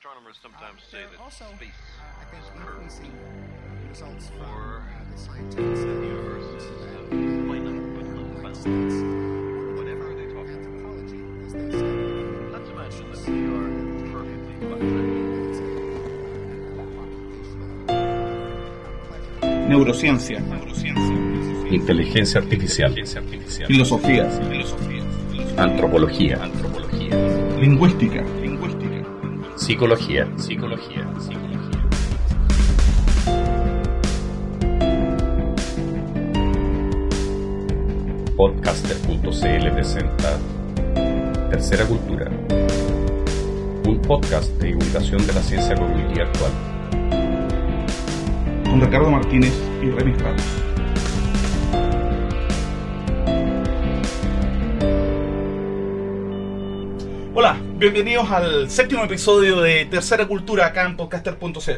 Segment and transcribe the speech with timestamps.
[0.00, 2.88] Astronomers sometimes say that also, space uh, I think, is curved.
[2.88, 3.12] increasing
[3.92, 8.32] results from Or uh, the scientific study the of universe is that United unbound.
[9.76, 10.56] Whatever they talk about.
[10.56, 11.68] Anthropology, as they
[12.48, 13.68] Let's imagine that we are
[14.08, 15.60] perfectly finite.
[19.68, 20.38] Neurociencia,
[21.68, 22.88] Inteligencia artificial.
[23.66, 24.24] filosofía,
[25.58, 26.38] Antropología.
[27.60, 28.24] lingüística,
[29.70, 30.26] Psicología.
[30.36, 31.06] Psicología.
[38.36, 40.40] Podcaster.cl presenta
[41.50, 42.28] Tercera Cultura.
[43.86, 46.50] Un podcast de divulgación de la ciencia cognitiva actual.
[48.64, 50.69] con Ricardo Martínez y Remy Ramos.
[57.80, 61.70] Bienvenidos al séptimo episodio de Tercera Cultura acá en podcaster.cl.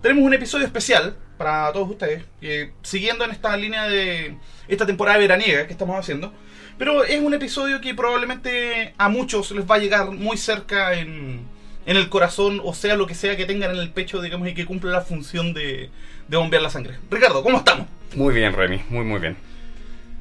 [0.00, 4.36] Tenemos un episodio especial para todos ustedes, eh, siguiendo en esta línea de
[4.68, 6.32] esta temporada veraniega que estamos haciendo.
[6.78, 11.40] Pero es un episodio que probablemente a muchos les va a llegar muy cerca en,
[11.86, 14.54] en el corazón, o sea, lo que sea que tengan en el pecho, digamos, y
[14.54, 15.90] que cumpla la función de,
[16.28, 16.98] de bombear la sangre.
[17.10, 17.88] Ricardo, ¿cómo estamos?
[18.14, 19.36] Muy bien, Remy, muy muy bien.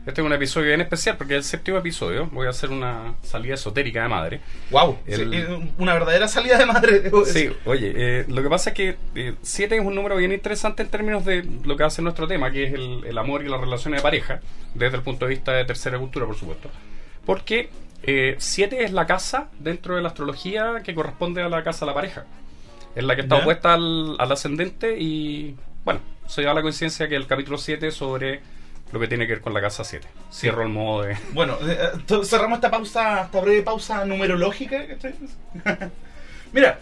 [0.06, 2.28] Este es un episodio bien especial porque es el séptimo episodio.
[2.32, 4.42] Voy a hacer una salida esotérica de madre.
[4.72, 7.12] Wow, El- una verdadera salida de madre.
[7.26, 10.90] Sí, oye, eh, lo que pasa es que 7 es un número bien interesante en
[10.90, 14.00] términos de lo que hace nuestro tema, que es el, el amor y las relaciones
[14.00, 14.40] de pareja,
[14.74, 16.72] desde el punto de vista de tercera cultura, por supuesto.
[17.24, 17.70] Porque
[18.40, 21.94] 7 es la casa dentro de la astrología que corresponde a la casa de la
[21.94, 22.26] pareja.
[22.96, 23.42] Es la que está Ya.
[23.44, 25.56] opuesta al, al ascendente y,
[25.86, 28.42] bueno, se da la coincidencia que el capítulo 7 es sobre
[28.92, 30.08] lo que tiene que ver con la casa 7.
[30.32, 31.18] Cierro el modo de...
[31.34, 31.78] Bueno, eh,
[32.10, 34.84] eh, cerramos esta pausa, esta breve pausa numerológica.
[36.54, 36.80] Mira,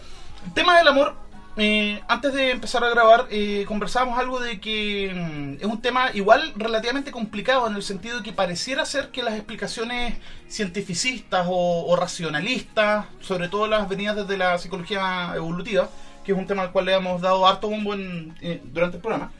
[0.54, 1.14] tema del amor.
[1.56, 6.10] eh, antes de empezar a grabar, eh, conversábamos algo de que mm, es un tema
[6.14, 10.14] igual relativamente complicado en el sentido de que pareciera ser que las explicaciones
[10.48, 15.88] cientificistas o, o racionalistas, sobre todo las venidas desde la psicología evolutiva,
[16.24, 19.02] que es un tema al cual le hemos dado harto bombo en- eh, durante el
[19.02, 19.30] programa,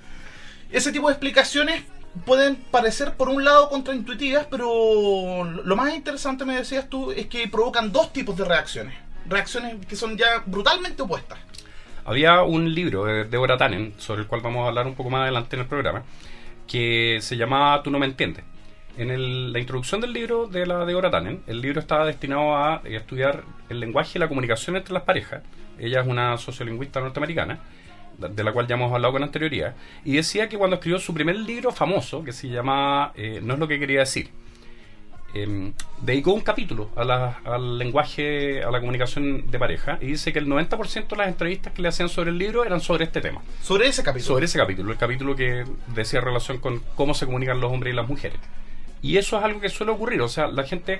[0.71, 1.83] ese tipo de explicaciones
[2.25, 7.47] pueden parecer por un lado contraintuitivas, pero lo más interesante, me decías tú, es que
[7.49, 8.95] provocan dos tipos de reacciones.
[9.29, 11.39] Reacciones que son ya brutalmente opuestas.
[12.05, 15.23] Había un libro de Deborah Tannen, sobre el cual vamos a hablar un poco más
[15.23, 16.03] adelante en el programa,
[16.67, 18.45] que se llamaba Tú no me entiendes.
[18.97, 22.81] En el- la introducción del libro de la Deborah Tannen, el libro estaba destinado a
[22.85, 25.43] eh, estudiar el lenguaje y la comunicación entre las parejas.
[25.79, 27.61] Ella es una sociolingüista norteamericana,
[28.29, 31.37] de la cual ya hemos hablado con anterioridad, y decía que cuando escribió su primer
[31.37, 34.31] libro famoso, que se llamaba eh, No es lo que quería decir,
[35.33, 35.73] em,
[36.03, 40.41] dedicó un capítulo a la- al lenguaje, a la comunicación de pareja, y dice que
[40.41, 43.41] el 90% de las entrevistas que le hacían sobre el libro eran sobre este tema,
[43.63, 44.27] Sobre ese capítulo.
[44.35, 45.65] sobre ese capítulo, el capítulo que
[45.95, 48.39] decía relación con cómo se comunican los hombres y las mujeres.
[49.03, 50.99] Y eso es algo que suele ocurrir, o sea, la gente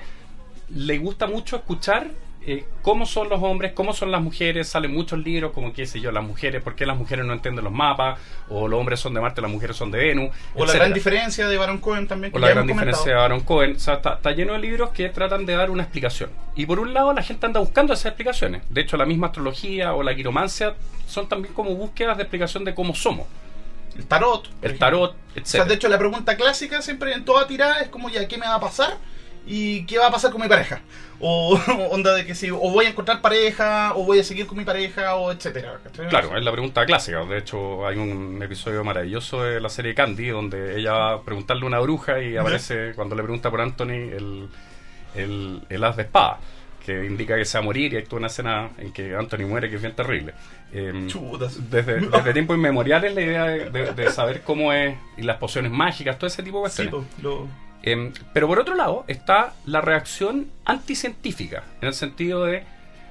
[0.69, 2.07] le gusta mucho escuchar
[2.43, 5.99] eh, cómo son los hombres, cómo son las mujeres, salen muchos libros como qué sé
[5.99, 8.19] yo, las mujeres, por qué las mujeres no entienden los mapas,
[8.49, 10.31] o los hombres son de Marte, las mujeres son de Venus.
[10.55, 12.31] o la gran diferencia de Baron Cohen también.
[12.31, 12.87] Que O la gran comentado.
[12.87, 13.75] diferencia de Aaron Cohen.
[13.75, 16.31] O sea, está, está lleno de libros que tratan de dar una explicación.
[16.55, 18.63] Y por un lado, la gente anda buscando esas explicaciones.
[18.69, 20.73] De hecho, la misma astrología o la quiromancia
[21.07, 23.27] son también como búsquedas de explicación de cómo somos.
[23.95, 24.45] El tarot.
[24.61, 24.79] El ejemplo.
[24.79, 25.69] tarot, O sea, etc.
[25.69, 28.55] de hecho, la pregunta clásica siempre en toda tirada es como ya, ¿qué me va
[28.55, 28.97] a pasar?
[29.45, 30.81] ¿Y qué va a pasar con mi pareja?
[31.19, 31.59] O
[31.91, 34.63] onda de que si, o voy a encontrar pareja, o voy a seguir con mi
[34.65, 35.79] pareja, o etcétera.
[36.09, 37.23] Claro, es la pregunta clásica.
[37.25, 41.63] De hecho, hay un episodio maravilloso de la serie Candy donde ella va a preguntarle
[41.63, 44.49] a una bruja y aparece, cuando le pregunta por Anthony, el,
[45.15, 46.39] el, el as de espada,
[46.85, 49.45] que indica que se va a morir y hay toda una escena en que Anthony
[49.47, 50.33] muere que es bien terrible.
[51.07, 51.69] Chutas.
[51.69, 55.71] desde, desde tiempos inmemoriales la idea de, de- de saber cómo es y las pociones
[55.71, 57.09] mágicas, todo ese tipo de Sí, cuestiones.
[57.17, 57.47] po, lo-
[57.83, 62.63] Em, pero por otro lado está la reacción anticientífica, en el sentido de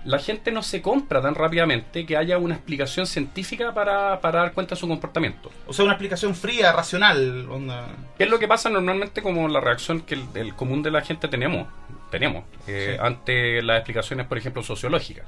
[0.05, 4.53] la gente no se compra tan rápidamente que haya una explicación científica para, para dar
[4.53, 5.51] cuenta de su comportamiento.
[5.67, 7.47] o sea, una explicación fría, racional.
[7.51, 7.87] Onda.
[8.17, 11.03] ¿Qué es lo que pasa normalmente como la reacción que el, el común de la
[11.03, 11.67] gente tenemos,
[12.11, 12.99] tenemos eh, Sí.
[13.05, 15.27] ante las explicaciones, por ejemplo, sociológicas?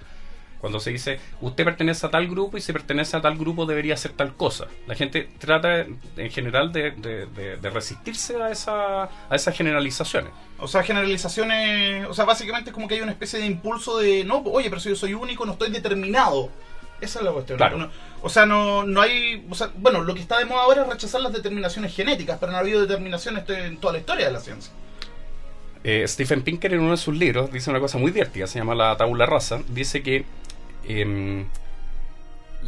[0.63, 3.93] Cuando se dice, usted pertenece a tal grupo y si pertenece a tal grupo debería
[3.95, 4.69] hacer tal cosa.
[4.87, 5.81] La gente trata
[6.17, 10.31] en general de, de- de- de resistirse a, esa, a esas generalizaciones.
[10.59, 12.07] O sea, generalizaciones.
[12.09, 14.25] O sea, básicamente es como que hay una especie de impulso de.
[14.25, 16.49] No, oye, pero si yo soy único, no estoy determinado.
[17.01, 17.59] Esa es la cuestión.
[17.59, 17.79] Claro.
[17.79, 17.91] No-
[18.23, 19.45] o sea, no, no hay.
[19.51, 22.53] O sea, bueno, lo que está de moda ahora es rechazar las determinaciones genéticas, pero
[22.53, 24.73] no ha habido determinaciones en toda la historia de la ciencia.
[25.85, 28.77] Eh, Stephen Pinker en uno de sus libros dice una cosa muy divertida, se llama
[28.77, 30.25] La tabula rasa, dice que
[30.87, 31.47] em,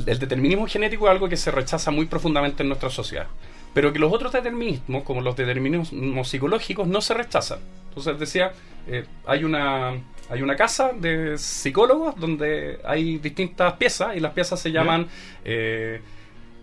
[0.07, 3.27] el determinismo genético es algo que se rechaza muy profundamente en nuestra sociedad.
[3.73, 7.59] Pero que los otros determinismos, como los determinismos psicológicos, no se rechazan.
[7.89, 8.53] Entonces decía,
[8.87, 9.95] eh, hay una
[10.31, 15.07] hay una casa de psicólogos donde hay distintas piezas y las piezas se llaman
[15.45, 16.01] eh,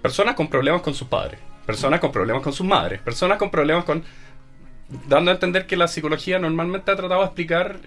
[0.02, 3.86] personas con problemas con sus padres, personas con problemas con sus madres, personas con problemas
[3.86, 4.04] con...
[5.08, 7.78] dando a entender que la psicología normalmente ha tratado de explicar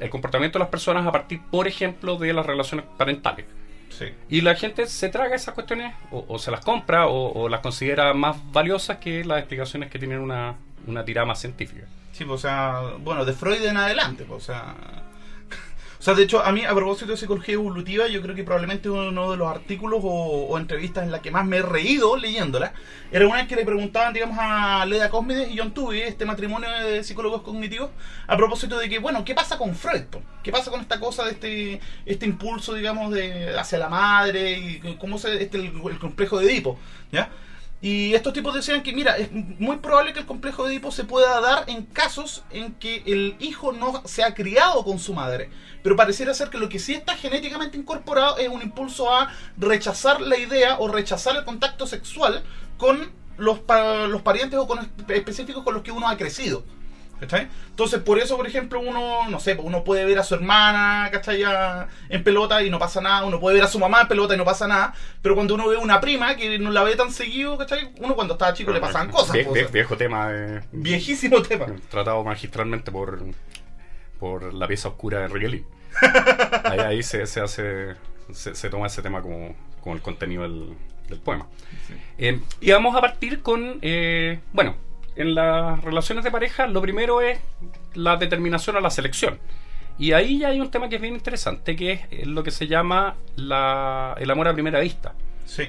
[0.00, 3.46] el comportamiento de las personas a partir, por ejemplo, de las relaciones parentales.
[3.90, 4.06] Sí.
[4.28, 7.60] Y la gente se traga esas cuestiones o, o se las compra o, o las
[7.60, 10.54] considera más valiosas que las explicaciones que tienen una,
[10.86, 11.86] una tirada más científica.
[12.12, 14.74] Sí, pues, o sea, bueno, de Freud en adelante, pues, o sea...
[16.02, 18.90] O sea, de hecho, a mí, a propósito de psicología evolutiva, yo creo que probablemente
[18.90, 22.72] uno de los artículos o, entrevistas en la que más me he reído leyéndola
[23.12, 26.68] era una vez que le preguntaban, digamos, a Leda Cosmides y John Tuvey, este matrimonio
[26.68, 27.90] de psicólogos cognitivos,
[28.26, 30.02] a propósito de que, bueno, ¿qué pasa con Freud?
[30.42, 34.96] ¿Qué pasa con esta cosa de este este impulso, digamos, de hacia la madre y
[34.98, 36.80] cómo se este el complejo de Edipo,
[37.12, 37.30] ¿ya?
[37.84, 41.02] Y estos tipos decían que, mira, es muy probable que el complejo de Edipo se
[41.02, 45.50] pueda dar en casos en que el hijo no se ha criado con su madre.
[45.82, 50.20] Pero pareciera ser que lo que sí está genéticamente incorporado es un impulso a rechazar
[50.20, 52.44] la idea o rechazar el contacto sexual
[52.78, 56.64] con los, pa- los parientes o con espe- específicos con los que uno ha crecido.
[57.22, 57.46] ¿Cachai?
[57.70, 61.38] Entonces, por eso, por ejemplo, uno, no sé, uno puede ver a su hermana, ¿cachai?
[61.38, 64.34] Ya En pelota y no pasa nada, uno puede ver a su mamá en pelota
[64.34, 64.92] y no pasa nada,
[65.22, 67.92] pero cuando uno ve una prima que no la ve tan seguido, ¿cachai?
[68.00, 69.36] Uno cuando estaba chico le pasaban cosas.
[69.36, 71.66] Vie- viejo tema, eh, viejísimo tema.
[71.90, 73.20] tratado magistralmente por,
[74.18, 75.64] por la pieza oscura de Riquelin.
[76.64, 77.94] Ahí, ahí se, se hace
[78.32, 80.74] se, se toma ese tema como, como el contenido del,
[81.08, 81.46] del poema.
[82.18, 84.74] Eh, y vamos a partir con, eh, bueno,
[85.16, 87.38] en las relaciones de pareja lo primero es
[87.94, 89.38] la determinación a la selección.
[89.98, 92.66] Y ahí ya hay un tema que es bien interesante, que es lo que se
[92.66, 95.12] llama la- el amor a primera vista.
[95.44, 95.64] Sí.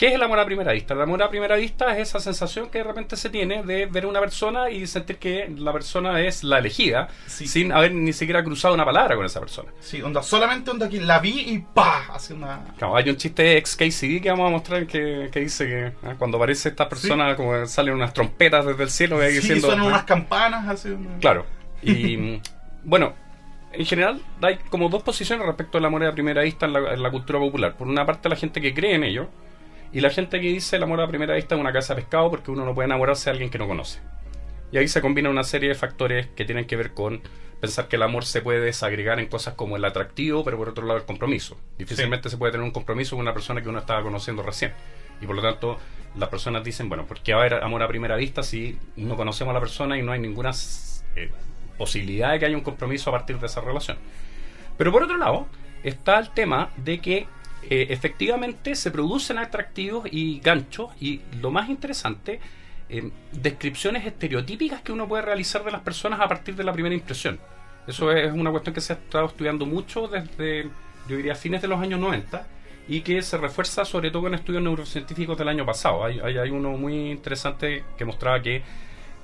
[0.00, 0.94] ¿Qué es el amor a primera vista?
[0.94, 4.04] El amor a primera vista es esa sensación que de repente se tiene de ver
[4.04, 7.46] a una persona y sentir que la persona es la elegida Sí.
[7.46, 9.70] sin haber ni siquiera cruzado una palabra con esa persona.
[9.78, 12.06] Sí, onda, solamente onda que la vi y ¡pa!
[12.14, 12.64] Hace una.
[12.78, 16.14] Claro, hay un chiste ex KCD que vamos a mostrar que, que dice que ah,
[16.18, 19.88] cuando aparece esta persona como salen unas trompetas desde el cielo Sí, diciendo suenan ah,
[19.88, 21.18] unas campanas, hace una.
[21.18, 21.44] Claro.
[21.82, 22.40] Y
[22.84, 23.12] bueno,
[23.70, 27.02] en general hay como dos posiciones respecto al amor a primera vista en la, en
[27.02, 27.74] la cultura popular.
[27.76, 29.28] Por una parte la gente que cree en ello
[29.92, 32.30] y la gente que dice el amor a primera vista es una casa de pescado
[32.30, 34.00] porque uno no puede enamorarse de alguien que no conoce.
[34.72, 37.22] Y ahí se combina una serie de factores que tienen que ver con
[37.60, 40.86] pensar que el amor se puede desagregar en cosas como el atractivo, pero por otro
[40.86, 41.58] lado el compromiso.
[41.76, 44.72] Difícilmente se puede tener un compromiso con una persona que uno estaba conociendo recién.
[45.20, 45.78] Y por lo tanto,
[46.16, 49.16] las personas dicen, bueno, ¿por qué va a haber amor a primera vista si no
[49.16, 50.52] conocemos a la persona y no hay ninguna
[51.16, 51.30] eh,
[51.76, 53.98] posibilidad de que haya un compromiso a partir de esa relación?
[54.78, 55.46] Pero por otro lado,
[55.82, 57.26] está el tema de que
[57.68, 62.40] eh, efectivamente se producen atractivos y ganchos y lo más interesante,
[62.88, 66.94] eh, descripciones estereotípicas que uno puede realizar de las personas a partir de la primera
[66.94, 67.38] impresión.
[67.86, 70.68] Eso es una cuestión que se ha estado estudiando mucho desde,
[71.08, 72.46] yo diría, fines de los años 90
[72.88, 76.04] y que se refuerza sobre todo en estudios neurocientíficos del año pasado.
[76.04, 78.62] Hay, hay, hay uno muy interesante que mostraba que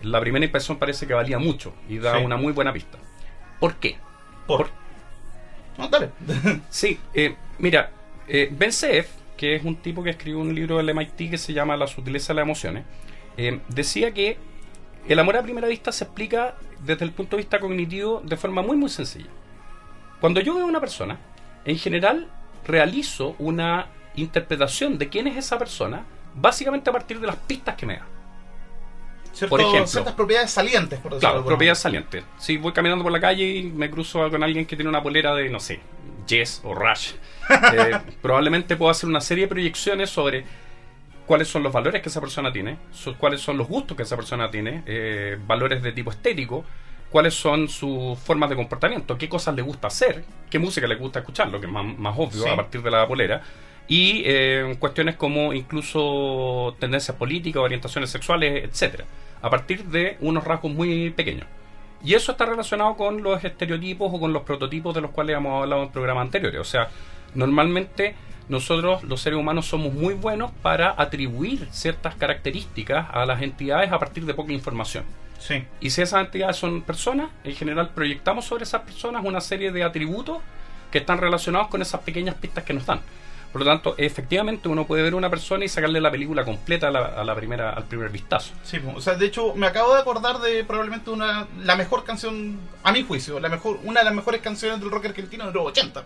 [0.03, 2.25] la primera impresión parece que valía mucho y da Sí.
[2.25, 2.99] una muy buena pista.
[3.59, 3.97] ¿Por qué?
[4.47, 4.69] Por.
[5.79, 6.11] No, dale.
[6.71, 7.91] Sí, eh, mira,
[8.29, 11.53] eh, Ben Seef, que es un tipo que escribió un libro del MIT que se
[11.53, 12.85] llama La sutileza de las emociones,
[13.37, 14.39] eh, decía que
[15.09, 18.63] el amor a primera vista se explica desde el punto de vista cognitivo de forma
[18.63, 19.31] muy muy sencilla.
[20.21, 21.19] Cuando yo veo a una persona,
[21.65, 22.29] en general
[22.67, 27.87] realizo una interpretación de quién es esa persona, básicamente a partir de las pistas que
[27.87, 28.07] me da.
[29.37, 29.87] Cierto- Por ejemplo.
[29.87, 32.23] ciertas propiedades salientes, por Claro, alguna propiedad saliente.
[32.39, 35.35] Si voy caminando por la calle y me cruzo con alguien que tiene una polera
[35.35, 35.79] de, no sé,
[36.27, 37.13] Yes o Rush,
[37.75, 40.45] eh, probablemente puedo hacer una serie de proyecciones sobre
[41.27, 42.79] cuáles son los valores que esa persona tiene,
[43.19, 46.65] cuáles son los gustos que esa persona tiene, eh, valores de tipo estético,
[47.11, 51.19] cuáles son sus formas de comportamiento, qué cosas le gusta hacer, qué música le gusta
[51.19, 52.49] escuchar, lo que es más, más obvio Sí.
[52.49, 53.43] a partir de la polera,
[53.87, 59.05] y eh, cuestiones como incluso tendencias políticas, orientaciones sexuales, etcétera,
[59.43, 61.47] a partir de unos rasgos muy pequeños.
[62.05, 65.63] Y eso está relacionado con los estereotipos o con los prototipos de los cuales hemos
[65.63, 66.61] hablado en programas anteriores.
[66.61, 66.89] O sea,
[67.35, 68.15] normalmente
[68.49, 73.99] nosotros los seres humanos somos muy buenos para atribuir ciertas características a las entidades a
[73.99, 75.05] partir de poca información.
[75.39, 75.65] Sí.
[75.81, 79.83] Y si esas entidades son personas, en general proyectamos sobre esas personas una serie de
[79.83, 80.39] atributos
[80.91, 83.01] que están relacionados con esas pequeñas pistas que nos dan.
[83.57, 86.91] Por lo tanto, efectivamente uno puede ver una persona y sacarle la película completa a
[86.91, 88.53] la, a la primera, al primer vistazo.
[88.63, 92.61] Sí, o sea, de hecho, me acabo de acordar de probablemente una la mejor canción,
[92.83, 95.69] a mi juicio, la mejor una de las mejores canciones del rock argentino de los
[95.69, 96.05] 80.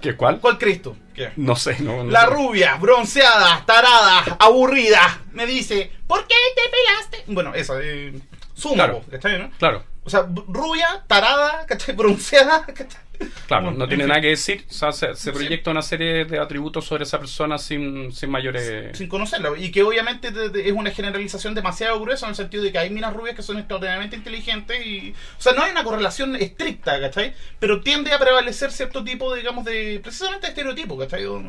[0.00, 0.40] ¿Qué cuál?
[0.40, 0.96] ¿Cuál crees tú?
[1.14, 1.32] ¿Qué?
[1.36, 2.02] No sé, no.
[2.04, 2.26] no La sé.
[2.28, 7.24] rubia, bronceada, tarada, aburrida, me dice, ¿por qué te pelaste?
[7.30, 8.18] Bueno, esa, eh,
[8.54, 9.02] sumo, Claro.
[9.10, 9.38] ¿cachai?
[9.38, 9.50] no?
[9.58, 11.94] Claro, O sea, rubia, tarada, ¿cachai?
[11.96, 13.02] Bronceada, ¿cachai?
[13.48, 14.64] claro, no en tiene nada que decir.
[14.70, 15.30] O sea, se, se Sí.
[15.32, 18.96] proyecta una serie de atributos sobre esa persona sin, sin mayores.
[18.96, 19.50] sin conocerla.
[19.58, 22.78] Y que obviamente te- te- es una generalización demasiado gruesa en el sentido de que
[22.78, 25.12] hay minas rubias que son extraordinariamente inteligentes y...
[25.36, 27.34] O sea, no hay una correlación estricta, ¿cachai?
[27.58, 30.00] Pero tiende a prevalecer cierto tipo, digamos, de...
[30.02, 31.26] Precisamente estereotipo, ¿cachai?
[31.26, 31.42] O-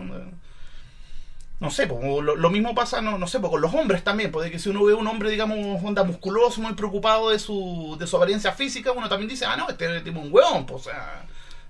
[1.59, 4.31] No sé, pues, lo, lo mismo pasa, no, no sé, pues, con los hombres también,
[4.31, 8.07] porque que si uno ve un hombre, digamos, onda musculoso, muy preocupado de su, de
[8.07, 10.89] su apariencia física, uno también dice, ah, no, este es tipo un hueón, pues, o
[10.89, 11.27] sea,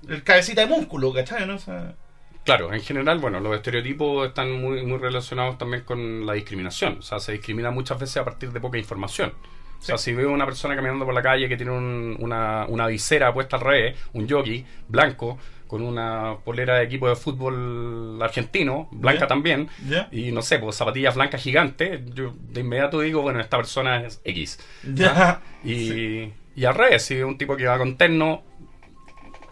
[0.08, 1.48] el cabecita de músculo, ¿cachai?
[1.48, 1.56] ¿no?
[1.56, 1.96] O sea,
[2.44, 6.98] Claro, en general, bueno, los estereotipos están muy, muy relacionados también con la discriminación.
[7.00, 9.34] O sea, se discrimina muchas veces a partir de poca información.
[9.80, 12.88] O sea, si veo una persona caminando por la calle que tiene un- una, una
[12.88, 15.38] visera puesta al revés, un jockey blanco,
[15.70, 19.70] con una polera de equipo de fútbol argentino, blanca también,
[20.12, 24.20] y no sé, pues zapatillas blancas gigantes, yo de inmediato digo, bueno, esta persona es
[24.24, 24.60] X.
[25.64, 28.42] Y, y al revés, si un tipo que va con terno,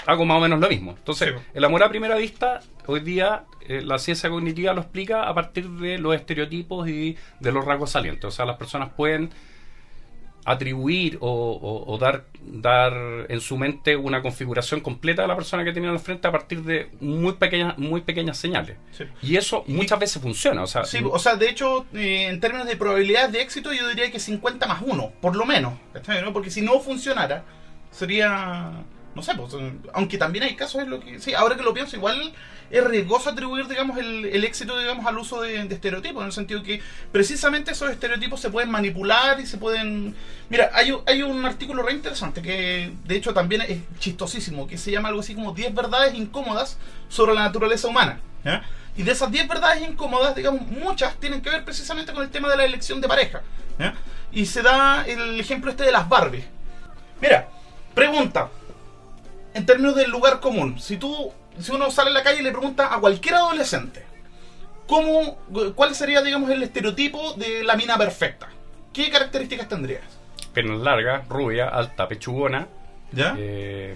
[0.07, 0.91] hago más o menos lo mismo.
[0.97, 1.43] Entonces, Sí.
[1.53, 5.69] el amor a primera vista, hoy día eh, la ciencia cognitiva lo explica a partir
[5.69, 8.25] de los estereotipos y de los rasgos salientes.
[8.25, 9.29] O sea, las personas pueden
[10.49, 12.93] atribuir o, o- o dar, dar
[13.29, 16.63] en su mente una configuración completa de la persona que tienen al frente a partir
[16.63, 18.77] de muy pequeñas, muy pequeñas señales.
[18.91, 19.03] Sí.
[19.21, 20.63] Y eso muchas veces funciona.
[20.63, 23.87] O sea, Sí, o sea, de hecho, eh, en términos de probabilidades de éxito, yo
[23.89, 25.73] diría que 50 más 1, por lo menos.
[25.93, 26.31] ¿cachai, no?
[26.31, 27.43] Porque si no funcionara,
[27.91, 28.71] sería.
[29.15, 29.53] No sé, pues,
[29.93, 31.19] aunque también hay casos en lo que.
[31.19, 32.31] Sí, ahora que lo pienso, igual
[32.69, 36.63] es riesgoso atribuir, digamos, el, el éxito, digamos, al uso de, estereotipos, en el sentido
[36.63, 36.81] que
[37.11, 40.15] precisamente esos estereotipos se pueden manipular y se pueden.
[40.49, 44.91] Mira, hay, hay un artículo re interesante que, de hecho, también es chistosísimo, que se
[44.91, 46.77] llama algo así como 10 verdades incómodas
[47.09, 48.19] sobre la naturaleza humana.
[48.95, 52.49] Y de esas 10 verdades incómodas, digamos, muchas tienen que ver precisamente con el tema
[52.49, 53.41] de la elección de pareja.
[54.31, 56.45] Y se da el ejemplo este de las Barbies.
[57.21, 57.47] Mira,
[57.93, 58.49] pregunta.
[59.53, 62.51] En términos del lugar común, si tú, si uno sale a la calle y le
[62.51, 64.03] pregunta a cualquier adolescente,
[64.87, 65.37] ¿cómo,
[65.75, 68.47] ¿cuál sería, digamos, el estereotipo de la mina perfecta?
[68.93, 70.03] ¿Qué características tendrías?
[70.53, 72.67] Penas largas, rubia, alta, pechugona,
[73.11, 73.35] ¿Ya?
[73.37, 73.95] eh,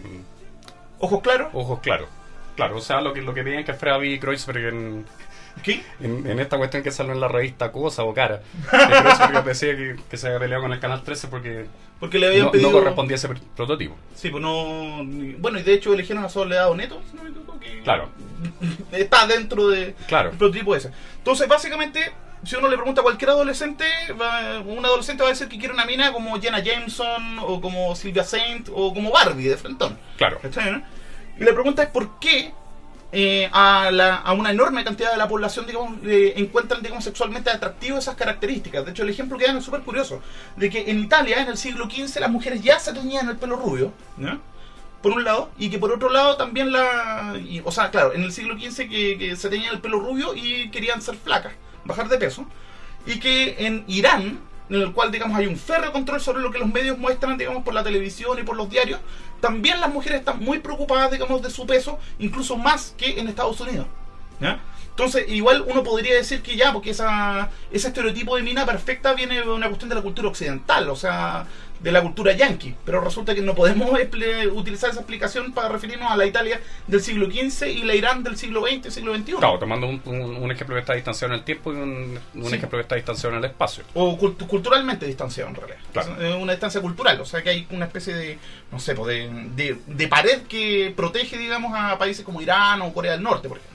[0.99, 1.49] ¿Ojos claros?
[1.53, 2.07] ojos claros.
[2.55, 5.05] Claro, o sea, lo que, lo que veían que David Kreuzberg en,
[5.63, 5.83] ¿Qué?
[5.99, 8.41] en, en esta cuestión que salió en la revista Cosa o Cara.
[8.69, 11.65] Que Kreuzberg decía que, que se había peleado con el Canal 13 porque
[11.99, 12.71] Porque le habían no, pedido...
[12.71, 13.95] no correspondía a ese pr- prototipo.
[14.15, 15.01] Sí, pues no...
[15.39, 18.09] Bueno, y de hecho eligieron a Soledad Neto, si no me equivoco, que Claro.
[18.91, 19.93] está dentro de...
[20.07, 20.31] Claro.
[20.31, 20.91] El prototipo ese.
[21.17, 22.11] Entonces, básicamente,
[22.43, 23.85] si uno le pregunta a cualquier adolescente,
[24.19, 27.95] va- un adolescente va a decir que quiere una mina como Jenna Jameson, o como
[27.95, 29.97] Sylvia Saint, o como Barbie de Frentón.
[30.17, 30.39] Claro.
[30.41, 30.81] ¿Cachai, no?
[31.39, 32.51] Y la pregunta es por qué
[33.11, 37.49] eh, a, la- a una enorme cantidad de la población, digamos, le encuentran, digamos, sexualmente
[37.49, 38.85] atractivas esas características.
[38.85, 40.21] De hecho, el ejemplo que dan es súper curioso,
[40.55, 43.55] de que en Italia, en el siglo XV, las mujeres ya se teñían el pelo
[43.57, 44.39] rubio, ¿no?
[45.01, 47.35] por un lado, y que por otro lado también la...
[47.43, 50.35] y, o sea, claro, en el siglo XV que, que se tenían el pelo rubio
[50.35, 51.53] y querían ser flacas,
[51.85, 52.45] bajar de peso,
[53.07, 54.39] y que en Irán,
[54.71, 57.63] en el cual, digamos, hay un férreo control sobre lo que los medios muestran, digamos,
[57.63, 59.01] por la televisión y por los diarios,
[59.41, 63.59] también las mujeres están muy preocupadas, digamos, de su peso, incluso más que en Estados
[63.59, 63.87] Unidos.
[64.89, 69.41] Entonces, igual uno podría decir que ya, porque esa, ese estereotipo de mina perfecta viene
[69.41, 71.45] de una cuestión de la cultura occidental, o sea,
[71.81, 73.89] de la cultura yankee, pero resulta que no podemos
[74.53, 78.37] utilizar esa explicación para referirnos a la Italia del siglo XV y la Irán del
[78.37, 79.33] siglo XX y siglo XXI.
[79.33, 82.45] Claro, tomando un, un- un ejemplo que está distanciado en el tiempo y un, un
[82.49, 82.55] Sí.
[82.55, 83.83] ejemplo que está distanciado en el espacio.
[83.95, 85.79] O cultu- culturalmente distanciado en realidad.
[85.91, 86.21] Claro.
[86.21, 88.37] Es una distancia cultural, o sea que hay una especie de,
[88.71, 92.93] no sé, pues, de, de, de pared que protege, digamos, a países como Irán o
[92.93, 93.71] Corea del Norte, por ejemplo.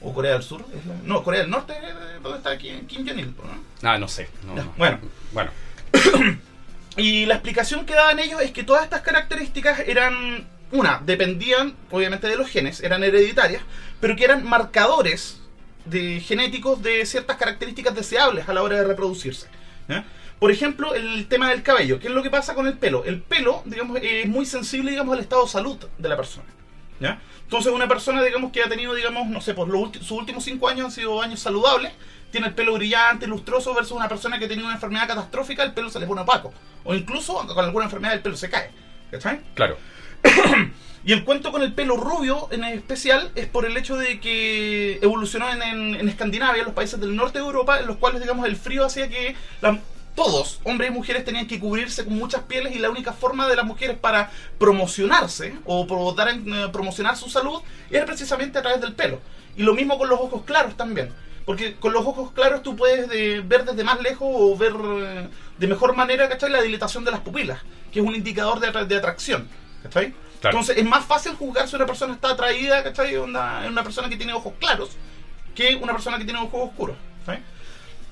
[0.00, 0.64] O Corea del Sur.
[1.04, 3.88] no, Corea del Norte, es donde está Kim, Kim Jong-il, ¿no?
[3.88, 4.28] Ah, no sé.
[4.46, 4.72] no, Ya, no.
[4.76, 4.98] bueno.
[5.32, 5.50] Bueno,
[6.98, 12.26] Y la explicación que daban ellos es que todas estas características eran, una, dependían obviamente
[12.28, 13.62] de los genes, eran hereditarias,
[14.00, 15.40] pero que eran marcadores
[15.84, 19.46] de genéticos de ciertas características deseables a la hora de reproducirse.
[20.38, 21.98] Por ejemplo, el tema del cabello.
[21.98, 23.04] ¿Qué es lo que pasa con el pelo?
[23.04, 26.46] El pelo, digamos, es muy sensible, digamos, al estado de salud de la persona.
[27.42, 30.44] Entonces, una persona, digamos, que ha tenido, digamos, no sé, por los ulti- sus últimos
[30.44, 31.92] cinco años han sido años saludables,
[32.30, 35.90] tiene el pelo brillante, lustroso, versus una persona que tiene una enfermedad catastrófica, el pelo
[35.90, 36.52] se le pone opaco.
[36.84, 38.70] O incluso con alguna enfermedad el pelo se cae.
[39.10, 39.40] ¿Cachai?
[39.54, 39.76] claro.
[41.04, 44.98] Y el cuento con el pelo rubio en especial es por el hecho de que
[45.00, 48.20] evolucionó en, en- en Escandinavia, en los países del norte de Europa, en los cuales,
[48.20, 49.78] digamos, el frío hacía que la-
[50.16, 53.54] todos, hombres y mujeres, tenían que cubrirse con muchas pieles y la única forma de
[53.56, 58.62] las mujeres para promocionarse o pro- dar en- eh, promocionar su salud era precisamente a
[58.62, 59.20] través del pelo.
[59.56, 61.10] Y lo mismo con los ojos claros también.
[61.48, 65.28] Porque con los ojos claros tú puedes eh, ver desde más lejos o ver eh,
[65.56, 66.50] de mejor manera, ¿cachai?
[66.50, 67.58] La dilatación de las pupilas,
[67.90, 69.48] que es un indicador de, de atracción,
[69.82, 70.12] ¿cachai?
[70.42, 70.58] Claro.
[70.58, 73.14] Entonces es más fácil juzgar si una persona está atraída, ¿cachai?
[73.14, 74.90] En una persona que tiene ojos claros
[75.54, 77.42] que una persona que tiene ojos oscuros, ¿cachai?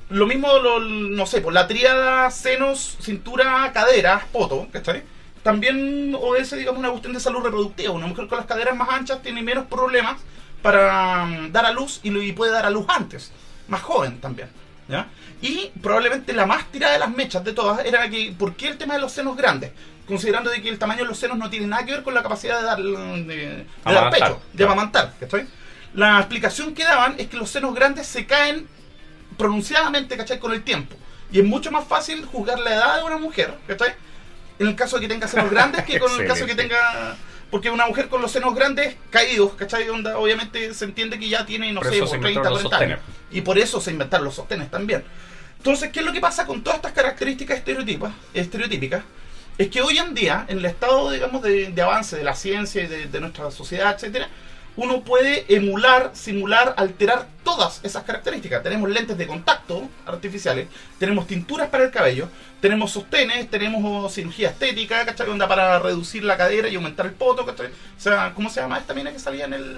[0.08, 5.02] Lo mismo, lo- no sé, por la tríada senos, cintura, caderas, poto, ¿cachai?
[5.42, 7.92] También obedece, digamos, una cuestión de salud reproductiva.
[7.92, 10.22] Una mujer con las caderas más anchas tiene menos problemas
[10.66, 13.32] para mm, dar a luz y, lo- y puede dar a luz antes.
[13.68, 14.48] Más joven también,
[14.88, 15.06] ¿ya?
[15.42, 18.78] Y probablemente la más tirada de las mechas de todas era que, ¿por qué el
[18.78, 19.70] tema de los senos grandes?
[20.06, 22.22] Considerando de que el tamaño de los senos no tiene nada que ver con la
[22.22, 24.72] capacidad de dar, de, de dar Amamantar, pecho, de claro.
[24.72, 25.46] amamantar, ¿cachai?
[25.94, 28.66] La explicación que daban es que los senos grandes se caen
[29.36, 30.38] pronunciadamente, ¿cachai?
[30.38, 30.96] Con el tiempo.
[31.32, 33.94] Y es mucho más fácil juzgar la edad de una mujer, ¿cachai?
[34.58, 37.16] En el caso de que tenga senos grandes que con el caso de que tenga...
[37.50, 39.88] Porque una mujer con los senos grandes caídos, ¿cachai?
[39.88, 42.70] Onda, obviamente se entiende que ya tiene, no Por sé, por se 30, inventaron los
[42.70, 43.00] 40 años.
[43.30, 45.04] Y por eso se inventaron los sostenes también.
[45.56, 49.04] Entonces, ¿qué es lo que pasa con todas estas características estereotipas, estereotípicas?
[49.58, 52.82] Es que hoy en día, en el estado, digamos, de, de avance de la ciencia
[52.82, 54.28] y de, de nuestra sociedad, etcétera,
[54.76, 58.62] uno puede emular, simular, alterar todas esas características.
[58.62, 60.68] Tenemos lentes de contacto artificiales,
[60.98, 62.28] tenemos tinturas para el cabello,
[62.60, 65.28] tenemos sostenes, tenemos oh, cirugía estética, ¿cachai?
[65.28, 67.68] Onda para reducir la cadera y aumentar el poto, ¿cachai?
[67.68, 69.76] O sea, ¿cómo se llama esta mina que salía en el...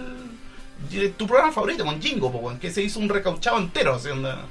[1.17, 4.09] Tu programa favorito, con Jingo, que se hizo un recauchado entero, así.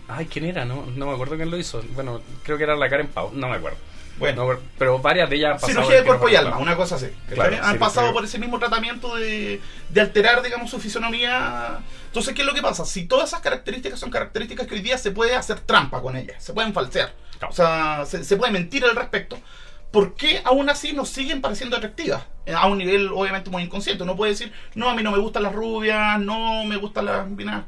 [0.10, 0.66] Ay, ¿quién era?
[0.66, 1.82] No, no me acuerdo quién lo hizo.
[1.96, 3.78] Bueno, creo que era la Karen Pau, no me acuerdo.
[4.18, 4.52] Bueno.
[4.52, 7.08] No, pero varias de ellas han pasado cirugía de cuerpo y alma, una cosa así.
[7.30, 7.58] Claro.
[7.62, 11.80] Han sí, pasado por ese mismo tratamiento de, de alterar, digamos, su fisonomía.
[12.08, 12.86] Entonces, ¿qué es lo que pasa?
[12.86, 16.44] Si todas esas características son características que hoy día se puede hacer trampa con ellas,
[16.44, 17.52] se pueden falsear, Claro.
[17.52, 19.38] o sea, se, se puede mentir al respecto.
[19.92, 22.24] ¿Por qué aún así nos siguen pareciendo atractivas?
[22.46, 24.04] Eh, A un nivel, obviamente, muy inconsciente.
[24.04, 27.28] Uno puede decir, no, a mí no me gustan las rubias, no me gustan las
[27.30, 27.64] minas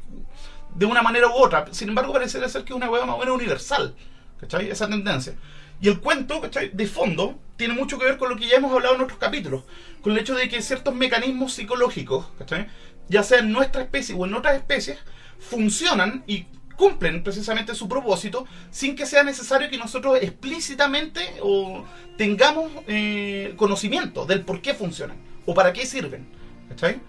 [0.76, 1.66] de una manera u otra.
[1.72, 3.96] Sin embargo, pareciera ser que es una hueá más o menos universal.
[4.40, 4.70] ¿Cachai?
[4.70, 5.34] Esa tendencia.
[5.82, 6.72] Y el cuento, ¿cachai?
[6.74, 9.64] De fondo, tiene mucho que ver con lo que ya hemos hablado en otros capítulos.
[10.02, 12.68] Con el hecho de que ciertos mecanismos psicológicos, ¿cachai?
[13.08, 14.98] Ya sea en nuestra especie o en otras especies,
[15.40, 21.84] funcionan y cumplen precisamente su propósito sin que sea necesario que nosotros explícitamente o
[22.18, 26.28] tengamos eh, conocimiento del por qué funcionan o para qué sirven.
[26.70, 27.02] ¿Cachai?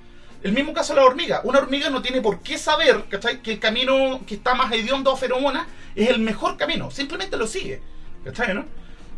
[0.43, 1.43] El mismo caso de la hormiga.
[1.45, 3.43] Una hormiga no tiene por qué saber, ¿cachai?
[3.43, 6.91] Que el camino que está más hediondo a feromonas es el mejor camino.
[6.91, 7.81] Simplemente lo sigue.
[8.25, 8.65] ¿Cachai, no?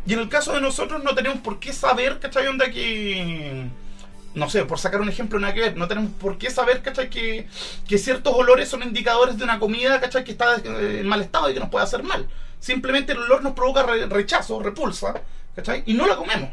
[0.05, 2.47] Y en el caso de nosotros no tenemos por qué saber, ¿cachai?
[2.47, 3.65] Onda que...
[4.35, 7.07] No sé, por sacar un ejemplo nada que ver, no tenemos por qué saber, ¿cachai?
[7.09, 7.47] Que,
[7.87, 10.23] que ciertos olores son indicadores de una comida, ¿cachai?
[10.23, 12.27] Que está en mal estado y que nos puede hacer mal.
[12.59, 15.13] Simplemente el olor nos provoca re- rechazo, repulsa,
[15.55, 15.83] ¿cachai?
[15.85, 16.49] Y no la comemos.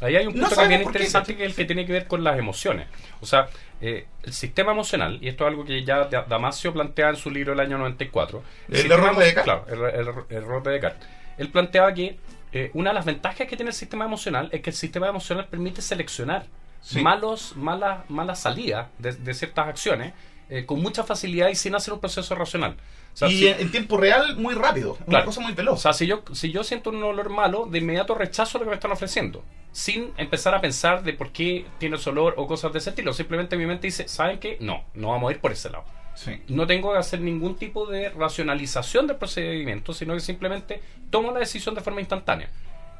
[0.00, 1.36] Ahí hay un No punto sabemos también qué, interesante ¿cachai?
[1.36, 2.86] que es el que tiene que ver con las emociones.
[3.20, 3.48] O sea,
[3.80, 7.30] eh, el sistema emocional, y esto es algo que ya Da- Damasio plantea en su
[7.32, 8.42] libro del año 94.
[8.68, 9.44] El sistema error de Descartes.
[9.66, 11.08] Claro, el, el- el error de Descartes.
[11.38, 12.18] Él planteaba que
[12.52, 15.46] eh, una de las ventajas que tiene el sistema emocional es que el sistema emocional
[15.48, 16.46] permite seleccionar
[16.80, 17.00] Sí.
[17.00, 20.12] malos, malas, malas salidas de, de ciertas acciones
[20.50, 22.76] eh, con mucha facilidad y sin hacer un proceso racional.
[23.14, 24.92] O sea, y si- en, tiempo real, muy rápido.
[25.00, 25.24] Una Claro.
[25.24, 25.80] cosa muy o veloz.
[25.80, 28.74] sea, si yo, si yo siento un olor malo, de inmediato rechazo lo que me
[28.76, 29.42] están ofreciendo.
[29.72, 33.14] Sin empezar a pensar de por qué tiene ese olor o cosas de ese estilo.
[33.14, 34.58] Simplemente mi mente dice, ¿saben qué?
[34.60, 35.84] No, no vamos a ir por ese lado.
[36.14, 36.42] Sí.
[36.48, 41.40] No tengo que hacer ningún tipo de racionalización del procedimiento, sino que simplemente tomo la
[41.40, 42.48] decisión de forma instantánea.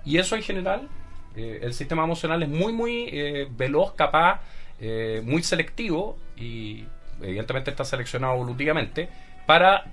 [0.05, 0.89] Y eso en general,
[1.37, 4.41] eh, el sistema emocional es muy, muy eh, veloz, capaz,
[4.81, 6.85] eh, muy selectivo y
[7.23, 9.09] evidentemente está seleccionado evolutivamente
[9.47, 9.85] para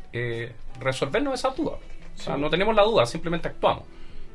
[0.79, 1.79] resolvernos esas dudas.
[2.17, 3.83] O sea, no tenemos la duda, simplemente actuamos.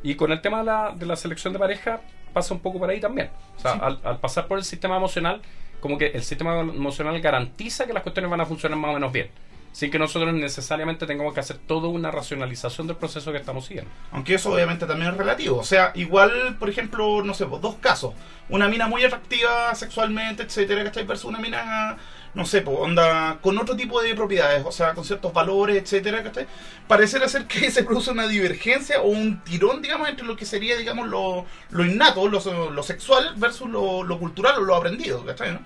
[0.03, 2.01] Y con el tema de la, de la selección de pareja
[2.33, 3.31] pasa un poco por ahí también.
[3.57, 3.79] O sea, Sí.
[3.83, 5.41] al, al pasar por el sistema emocional,
[5.81, 9.13] como que el sistema emocional garantiza que las cuestiones van a funcionar más o menos
[9.13, 9.31] bien.
[9.73, 13.91] Sin que nosotros necesariamente tengamos que hacer toda una racionalización del proceso que estamos siguiendo.
[14.11, 15.59] Aunque eso obviamente también es relativo.
[15.59, 18.15] O sea, igual, por ejemplo, no sé, pues, dos casos.
[18.49, 21.05] Una mina muy atractiva sexualmente, etcétera, ¿cachai?
[21.05, 21.99] Versus una mina,
[22.37, 26.23] no sé, pues, onda, con otro tipo de propiedades, o sea, con ciertos valores, etcétera,
[26.23, 26.47] ¿cachai?
[26.87, 30.77] Pareciera ser que se produce una divergencia o un tirón, digamos, entre lo que sería,
[30.77, 35.53] digamos, lo, lo innato, lo, lo sexual versus lo, lo cultural o lo aprendido, ¿cachai?
[35.53, 35.61] no?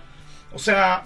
[0.52, 1.02] O sea,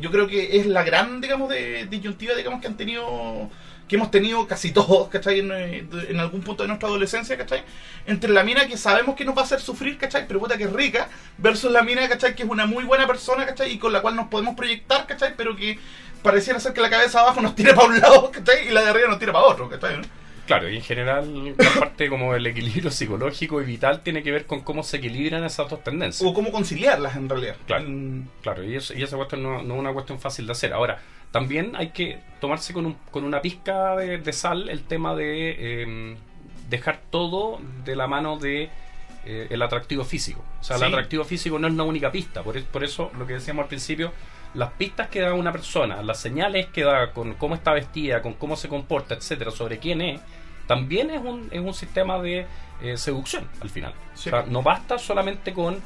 [0.00, 3.50] yo creo que es la gran, digamos, de, disyuntiva, digamos, que han tenido,
[3.88, 5.40] que hemos tenido casi todos, ¿cachai?
[5.40, 7.64] En, eh, en algún punto de nuestra adolescencia, ¿cachai?
[8.06, 10.26] Entre la mina que sabemos que nos va a hacer sufrir, ¿cachai?
[10.26, 12.34] Pero puta que es rica, versus la mina, ¿cachai?
[12.34, 13.72] Que es una muy buena persona, ¿cachai?
[13.72, 15.34] Y con la cual nos podemos proyectar, ¿cachai?
[15.36, 15.78] Pero que
[16.22, 18.68] pareciera ser que la cabeza abajo nos tira para un lado, ¿cachai?
[18.68, 19.98] Y la de arriba nos tira para otro, ¿cachai?
[19.98, 20.02] ¿no?
[20.46, 24.46] Claro, y en general la parte como el equilibrio psicológico y vital tiene que ver
[24.46, 26.28] con cómo se equilibran esas dos tendencias.
[26.28, 27.56] O cómo conciliarlas en realidad.
[27.66, 27.84] Claro.
[27.88, 30.72] Mm, Claro, y, eso- y esa cuestión no, no es una cuestión fácil de hacer.
[30.72, 31.00] Ahora,
[31.32, 35.56] también hay que tomarse con, un- con una pizca de, de sal el tema de
[35.58, 36.16] eh,
[36.70, 38.70] dejar todo de la mano de
[39.24, 40.44] eh, el atractivo físico.
[40.60, 40.84] O sea, Sí.
[40.84, 42.42] el atractivo físico no es la única pista.
[42.44, 44.12] Por, e- por eso, lo que decíamos al principio,
[44.56, 48.34] las pistas que da una persona, las señales que da con cómo está vestida, con
[48.34, 50.20] cómo se comporta, etcétera, sobre quién es,
[50.66, 52.46] también es un, es un sistema de
[52.82, 53.92] eh, seducción al final.
[54.14, 54.28] Sí.
[54.28, 55.76] O sea, no basta solamente con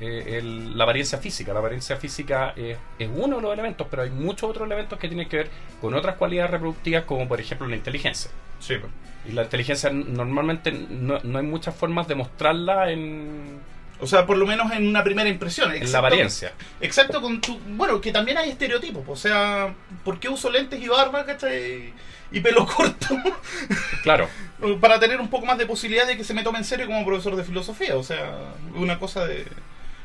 [0.00, 1.52] eh, el- la apariencia física.
[1.52, 5.08] La apariencia física es, es uno de los elementos, pero hay muchos otros elementos que
[5.08, 8.30] tienen que ver con otras cualidades reproductivas, como por ejemplo la inteligencia.
[8.58, 8.90] sí, pues.
[9.28, 13.60] Y la inteligencia normalmente no, no hay muchas formas de mostrarla en,
[14.00, 15.74] O sea, por lo menos en una primera impresión.
[15.74, 16.52] en la apariencia.
[16.80, 17.58] Exacto, con tu.
[17.58, 19.04] Bueno, que también hay estereotipos.
[19.06, 21.92] O sea, ¿por qué uso lentes y barba, cachai?
[22.32, 23.16] Y pelo corto.
[24.02, 24.28] Claro,
[24.80, 27.04] para tener un poco más de posibilidad de que se me tome en serio como
[27.04, 27.96] profesor de filosofía.
[27.96, 29.46] O sea, una cosa de.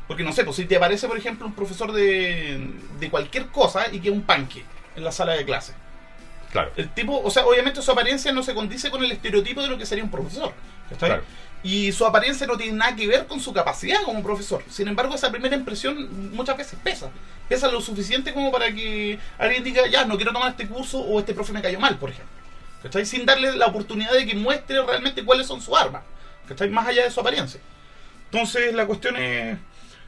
[0.06, 3.86] Porque no sé, pues si te aparece, por ejemplo, un profesor de, de cualquier cosa
[3.90, 4.62] y que es un panque
[4.94, 5.72] en la sala de clase.
[6.56, 6.72] Claro.
[6.76, 9.78] El tipo, o sea, obviamente su apariencia no se condice con el estereotipo de lo
[9.78, 10.52] que sería un profesor.
[10.98, 11.22] Claro.
[11.62, 14.62] Y su apariencia no tiene nada que ver con su capacidad como profesor.
[14.70, 17.10] Sin embargo, esa primera impresión muchas veces pesa.
[17.48, 21.18] Pesa lo suficiente como para que alguien diga, ya, no quiero tomar este curso o
[21.18, 22.34] este profe me cayó mal, por ejemplo.
[22.82, 23.04] ¿Cachai?
[23.04, 26.02] Sin darle la oportunidad de que muestre realmente cuáles son sus armas.
[26.48, 26.70] ¿Cachai?
[26.70, 27.60] Más allá de su apariencia.
[28.30, 29.58] Entonces, la cuestión es,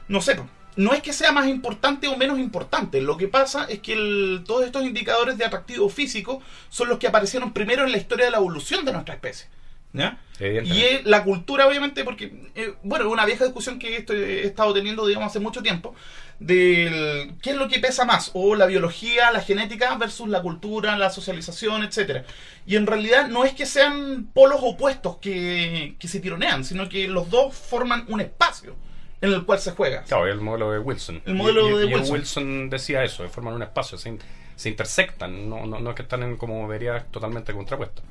[0.07, 0.39] no sé,
[0.75, 3.01] no es que sea más importante o menos importante.
[3.01, 7.07] Lo que pasa es que el- todos estos indicadores de atractivo físico son los que
[7.07, 9.47] aparecieron primero en la historia de la evolución de nuestra especie.
[9.91, 10.19] ¿Ya?
[10.63, 14.45] Y es la cultura, obviamente, porque, eh, bueno, es una vieja discusión que esto he
[14.45, 15.95] estado teniendo, digamos, hace mucho tiempo,
[16.39, 20.95] del qué es lo que pesa más, o la biología, la genética versus la cultura,
[20.95, 22.23] la socialización, etcétera.
[22.67, 27.07] Y en realidad no es que sean polos opuestos que, que se tironean, sino que
[27.07, 28.75] los dos forman un espacio
[29.21, 30.03] en el cual se juega.
[30.03, 31.21] Claro, el modelo de Wilson.
[31.25, 32.13] El modelo Y- de y Wilson.
[32.15, 34.19] Wilson decía eso, de formar un espacio, se, in-
[34.55, 38.03] se intersectan, no, no, no es que están en como verías totalmente contrapuestas.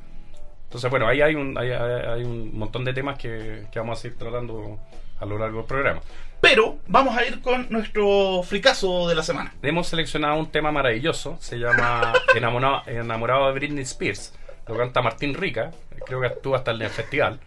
[0.64, 4.02] Entonces, bueno, ahí hay un, hay, hay- un montón de temas que, que vamos a
[4.02, 4.78] seguir tratando
[5.18, 6.00] a lo largo del programa.
[6.40, 9.54] Pero vamos a ir con nuestro fricazo de la semana.
[9.62, 14.34] Hemos seleccionado un tema maravilloso, se llama Enamorado, enamorado de Britney Spears,
[14.68, 15.72] lo canta Martín Rica,
[16.06, 17.40] creo que estuvo hasta el festival.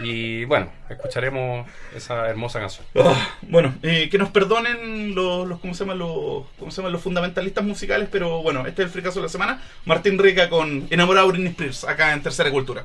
[0.00, 2.86] Y bueno, escucharemos esa hermosa canción.
[2.96, 7.02] Ah, bueno, eh, que nos perdonen los, los, ¿cómo se llaman los, cómo se los
[7.02, 9.62] fundamentalistas musicales, pero bueno, este es el fricazo de la semana.
[9.84, 12.84] Martín Rica con Enamorado Britney Spears, acá en Tercera Cultura.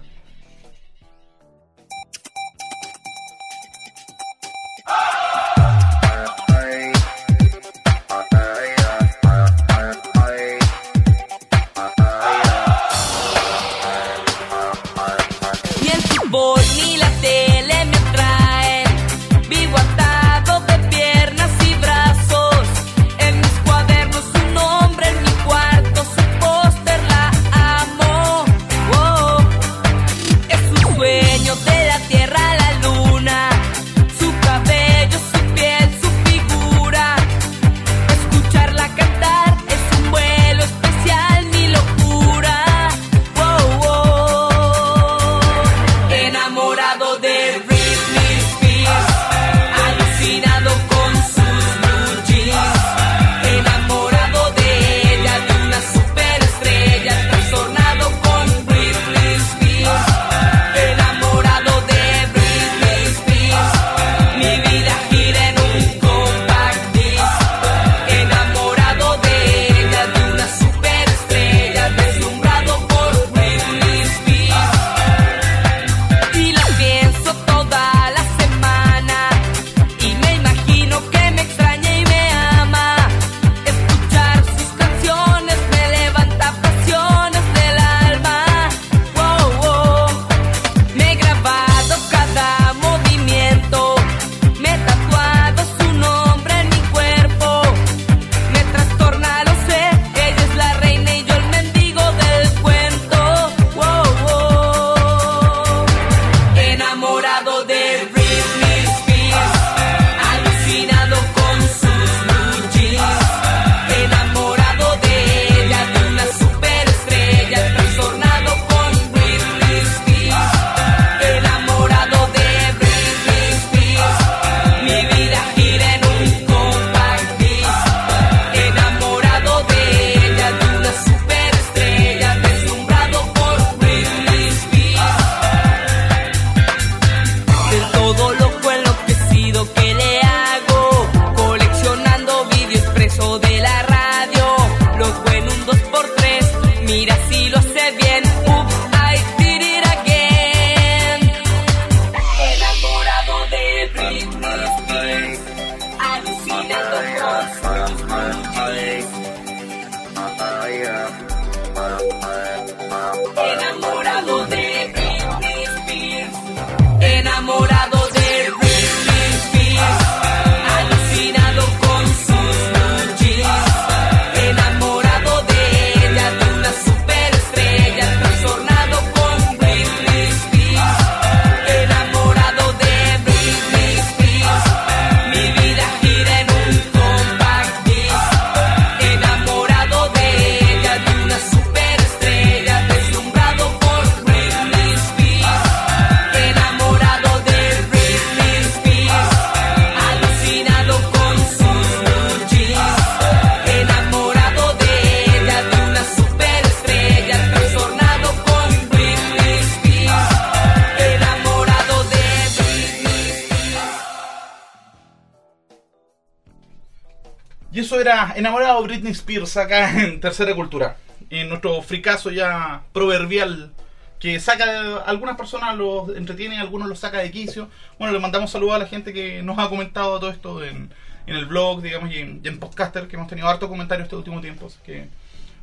[219.43, 220.97] Spears acá en Tercera Cultura.
[221.29, 223.71] En nuestro fricazo ya proverbial
[224.19, 227.69] que saca algunas personas los entretiene, algunos los saca de quicio.
[227.97, 230.89] Bueno, le mandamos saludos a la gente que nos ha comentado todo esto en,
[231.25, 234.15] en el blog, digamos, y en, y en Podcaster, que hemos tenido harto comentario este
[234.15, 234.67] último tiempo.
[234.67, 235.07] Así que,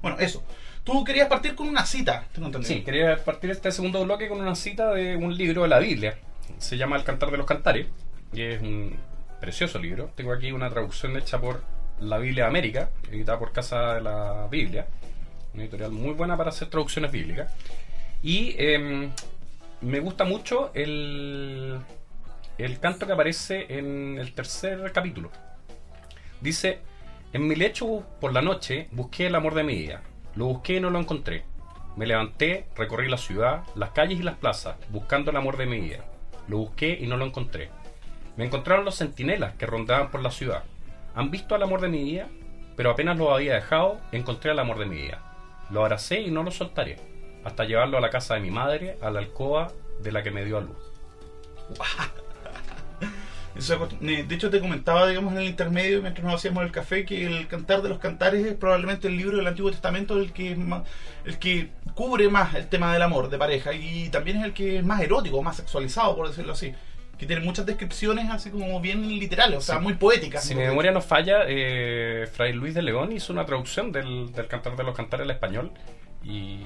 [0.00, 0.42] bueno, eso.
[0.84, 2.72] Tú querías partir con una cita, tengo entendido.
[2.72, 6.16] Sí, quería partir este segundo bloque con una cita de un libro de la Biblia.
[6.58, 7.88] Se llama El Cantar de los Cantares
[8.32, 8.96] y es un
[9.40, 10.12] precioso libro.
[10.14, 11.62] Tengo aquí una traducción hecha por
[12.00, 14.86] La Biblia de América, editada por Casa de la Biblia.
[15.54, 17.52] Una editorial muy buena para hacer traducciones bíblicas.
[18.22, 19.10] Y em,
[19.80, 21.78] me gusta mucho el,
[22.58, 25.30] el canto que aparece en el tercer capítulo.
[26.40, 26.80] Dice,
[27.32, 30.02] en mi lecho por la noche busqué el amor de mi vida.
[30.34, 31.44] Lo busqué y no lo encontré.
[31.96, 35.80] Me levanté, recorrí la ciudad, las calles y las plazas, buscando el amor de mi
[35.80, 36.04] vida.
[36.46, 37.70] Lo busqué y no lo encontré.
[38.36, 40.64] Me encontraron los centinelas que rondaban por la ciudad.
[41.16, 42.28] ¿Han visto al amor de mi vida?
[42.76, 45.20] Pero apenas lo había dejado, encontré al amor de mi vida.
[45.70, 46.96] Lo abracé y no lo soltaré,
[47.44, 50.44] hasta llevarlo a la casa de mi madre, a la alcoba de la que me
[50.44, 50.76] dio a luz.
[54.00, 57.48] De hecho, te comentaba, digamos, en el intermedio, mientras nos hacíamos el café, que el
[57.48, 60.82] Cantar de los Cantares es probablemente el libro del Antiguo Testamento el que, más-
[61.24, 64.76] el que cubre más el tema del amor de pareja y también es el que
[64.78, 66.74] es más erótico, más sexualizado, por decirlo así.
[67.18, 69.82] Que tiene muchas descripciones así como bien literales, o sea, Sí.
[69.82, 70.44] muy poéticas.
[70.44, 74.46] Si mi memoria no falla, eh, Fray Luis de León hizo una traducción del, del
[74.48, 75.70] Cantar de los Cantares al español
[76.22, 76.60] y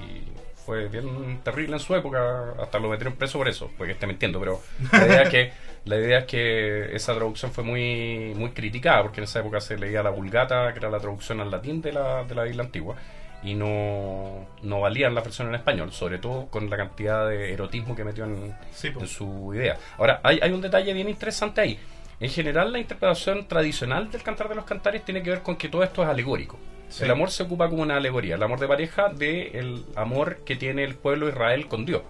[0.65, 4.39] fue bien terrible en su época, hasta lo metieron preso por eso, porque esté mintiendo,
[4.39, 4.61] pero
[4.91, 5.51] la idea es que,
[5.85, 9.77] la idea es que esa traducción fue muy, muy criticada, porque en esa época se
[9.77, 12.95] leía la Vulgata, que era la traducción al latín de la, de la Biblia antigua,
[13.43, 17.95] y no, no valían la versión en español, sobre todo con la cantidad de erotismo
[17.95, 18.99] que metió en, Sí, po.
[19.01, 19.77] en su idea.
[19.97, 21.79] Ahora, hay, hay un detalle bien interesante ahí.
[22.19, 25.69] En general, la interpretación tradicional del Cantar de los Cantares tiene que ver con que
[25.69, 26.59] todo esto es alegórico.
[26.87, 27.03] Sí.
[27.05, 30.83] El amor se ocupa como una alegoría, el amor de pareja del amor que tiene
[30.83, 32.03] el pueblo de Israel con Dios.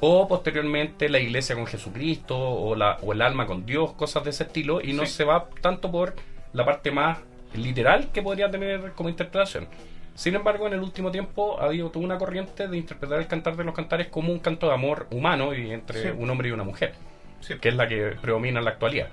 [0.00, 4.30] O posteriormente la iglesia con Jesucristo, o, la, o el alma con Dios, cosas de
[4.30, 5.12] ese estilo, y no Sí.
[5.12, 6.14] se va tanto por
[6.52, 7.18] la parte más
[7.54, 9.68] literal que podría tener como interpretación.
[10.14, 13.56] Sin embargo, en el último tiempo ha habido toda una corriente de interpretar el Cantar
[13.56, 16.08] de los Cantares como un canto de amor humano y entre Sí.
[16.16, 16.94] un hombre y una mujer,
[17.40, 17.54] Sí.
[17.60, 19.08] que es la que predomina en la actualidad.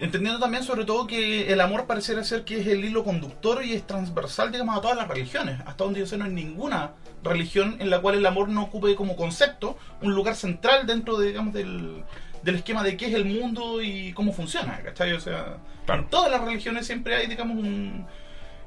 [0.00, 3.74] Entendiendo también sobre todo que el amor pareciera ser que es el hilo conductor y
[3.74, 5.60] es transversal, digamos, a todas las religiones.
[5.66, 6.90] Hasta donde yo sé no hay ninguna
[7.22, 11.28] religión en la cual el amor no ocupe como concepto un lugar central dentro, de,
[11.28, 12.02] digamos, del,
[12.42, 15.12] del esquema de qué es el mundo y cómo funciona, ¿cachai?
[15.12, 16.02] O sea, Claro.
[16.02, 18.04] en todas las religiones siempre hay, digamos, un...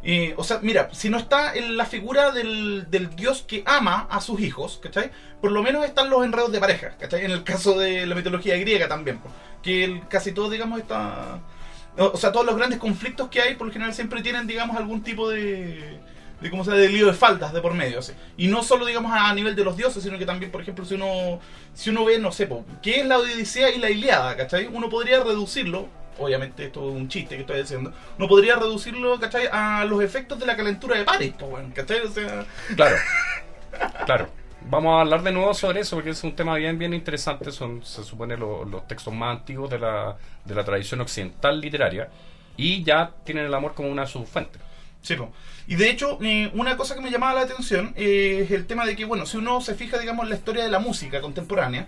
[0.04, 4.08] eh, o sea, mira, si no está en la figura del, del Dios que ama
[4.10, 5.12] a sus hijos, ¿cachai?
[5.42, 7.26] Por lo menos están los enredos de pareja, ¿cachai?
[7.26, 9.20] En el caso de la mitología griega también,
[9.62, 11.40] que casi todo, digamos, está...
[11.98, 15.02] O sea, todos los grandes conflictos que hay, por lo general siempre tienen, digamos, algún
[15.02, 16.00] tipo de...
[16.40, 18.14] de cómo se de lío de faltas de por medio, así.
[18.38, 20.94] Y no solo, digamos, a nivel de los dioses, sino que también, por ejemplo, si
[20.94, 21.40] uno,
[21.74, 24.68] si uno ve, no sé, po, ¿qué es la Odisea y la Iliada, ¿cachai?
[24.72, 29.48] Uno podría reducirlo, obviamente esto es un chiste que estoy diciendo, uno podría reducirlo, ¿cachai?
[29.52, 32.00] A los efectos de la calentura de weón, ¿cachai?
[32.02, 32.96] O sea, Claro,
[34.06, 34.30] claro.
[34.70, 37.52] Vamos a hablar de nuevo sobre eso porque es un tema bien bien interesante.
[37.52, 42.10] Son, se supone, lo- los textos más antiguos de la, de la tradición occidental literaria
[42.58, 44.62] y ya tienen el amor como una de sus fuentes.
[45.02, 45.32] Sí, po.
[45.68, 48.86] y de hecho, eh, una cosa que me llamaba la atención eh, es el tema
[48.86, 51.88] de que, bueno, si uno se fija, digamos, en la historia de la música contemporánea,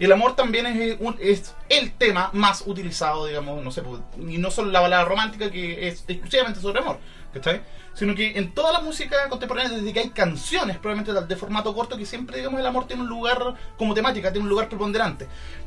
[0.00, 4.38] El amor también es, un- es el tema más utilizado, digamos, no sé, pues, y
[4.38, 6.98] no solo la balada romántica que es exclusivamente sobre amor,
[7.34, 7.60] ¿cachai?
[7.94, 11.96] Sino que en toda la música contemporánea, desde que hay canciones, probablemente de- formato corto,
[11.98, 15.26] que siempre, digamos, el amor tiene un lugar como temática, tiene un lugar preponderante.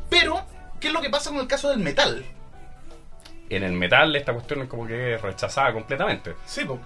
[0.09, 0.43] Pero,
[0.79, 2.25] ¿qué es lo que pasa con el caso del metal?
[3.49, 6.33] En el metal esta cuestión es como que rechazada completamente.
[6.45, 6.79] Sí, pues.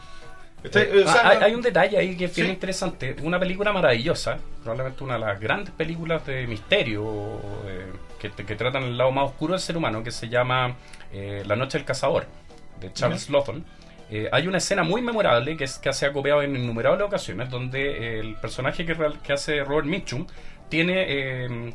[0.64, 2.54] Eh, hay, hay un detalle ahí que es bien Sí.
[2.54, 3.16] interesante.
[3.22, 7.86] Una película maravillosa, probablemente una de las grandes películas de misterio eh,
[8.20, 10.76] que, que tratan el lado más oscuro del ser humano, que se llama
[11.14, 12.26] eh, La Noche del Cazador,
[12.80, 13.64] de Charles Lawton.
[14.10, 17.50] Eh, hay una escena muy memorable que, es, que se ha copiado en innumerables ocasiones,
[17.50, 20.26] donde el personaje que, que hace Robert Mitchum
[20.70, 21.72] tiene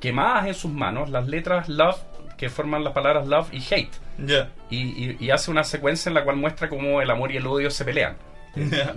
[0.00, 1.96] quemadas en sus manos las letras love
[2.36, 3.90] que forman las palabras love y hate
[4.70, 7.46] y, y- y hace una secuencia en la cual muestra cómo el amor y el
[7.46, 8.16] odio se pelean.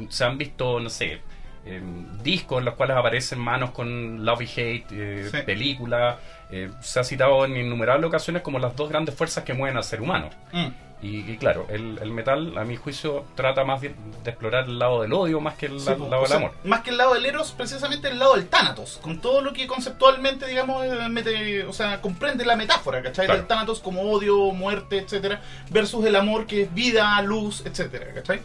[0.10, 1.20] Se han visto, no sé,
[1.66, 5.38] em, discos en los cuales aparecen manos con Love y Hate, eh, Sí.
[5.46, 6.18] películas.
[6.52, 9.84] eh, se ha citado en innumerables ocasiones como las dos grandes fuerzas que mueven al
[9.84, 10.32] ser humano.
[10.52, 10.68] Mm.
[11.02, 15.02] Y, y claro, el, el metal, a mi juicio, trata más de explorar el lado
[15.02, 16.10] del odio más que el Sí, la- po.
[16.10, 16.52] lado del sea, amor.
[16.66, 19.66] Más que el lado del Eros, precisamente el lado del Thanatos, con todo lo que
[19.66, 23.28] conceptualmente, digamos, eh, mete- o sea, comprende la metáfora, ¿cachai?
[23.28, 23.40] Claro.
[23.40, 28.42] Del Thanatos como odio, muerte, etcétera, versus el amor que es vida, luz, etcétera, ¿cachai?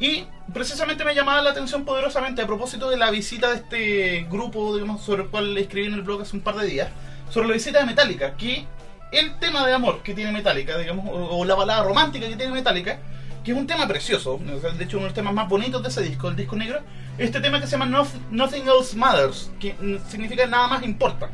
[0.00, 4.74] Y precisamente me llamaba la atención poderosamente a propósito de la visita de este grupo,
[4.74, 6.88] digamos, sobre el cual escribí en el blog hace un par de días,
[7.30, 8.66] sobre la visita de Metallica, que
[9.12, 12.52] el tema de amor que tiene Metallica, digamos, o, o la balada romántica que tiene
[12.52, 12.98] Metallica,
[13.44, 16.02] que es un tema precioso, de hecho uno de los temas más bonitos de ese
[16.02, 16.80] disco, el disco negro,
[17.18, 19.74] este tema que se llama Noth- Nothing Else Matters, que
[20.08, 21.28] significa nada más importa.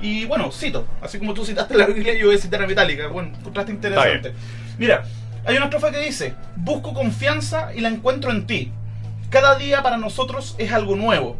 [0.00, 3.08] Y bueno, cito, así como tú citaste la Biblia, yo voy a citar a Metallica,
[3.08, 4.34] bueno, contraste interesante.
[4.78, 5.04] Mira,
[5.46, 8.70] hay una estrofa que dice, busco confianza y la encuentro en ti.
[9.30, 11.36] Cada día para nosotros es algo nuevo,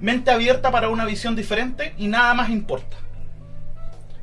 [0.00, 2.96] mente abierta para una visión diferente y nada más importa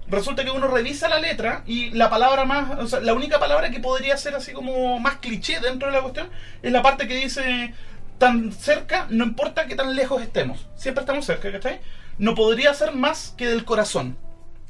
[0.07, 3.71] resulta que uno revisa la letra y la palabra más, o sea, la única palabra
[3.71, 6.29] que podría ser así como más cliché dentro de la cuestión
[6.61, 7.73] es la parte que dice
[8.17, 11.79] tan cerca, no importa que tan lejos estemos, siempre estamos cerca, ¿cachai?
[12.17, 14.17] No podría ser más que del corazón.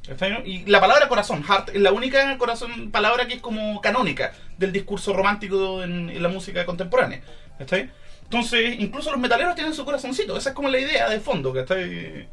[0.08, 0.42] ¿cachai?
[0.48, 4.72] Y la palabra corazón, heart, es la única corazón, palabra que es como canónica del
[4.72, 7.22] discurso romántico en, en la música contemporánea.
[7.58, 7.90] ¿cachai?
[8.24, 12.28] Entonces, incluso los metaleros tienen su corazoncito, esa es como la idea de fondo, ¿cachai?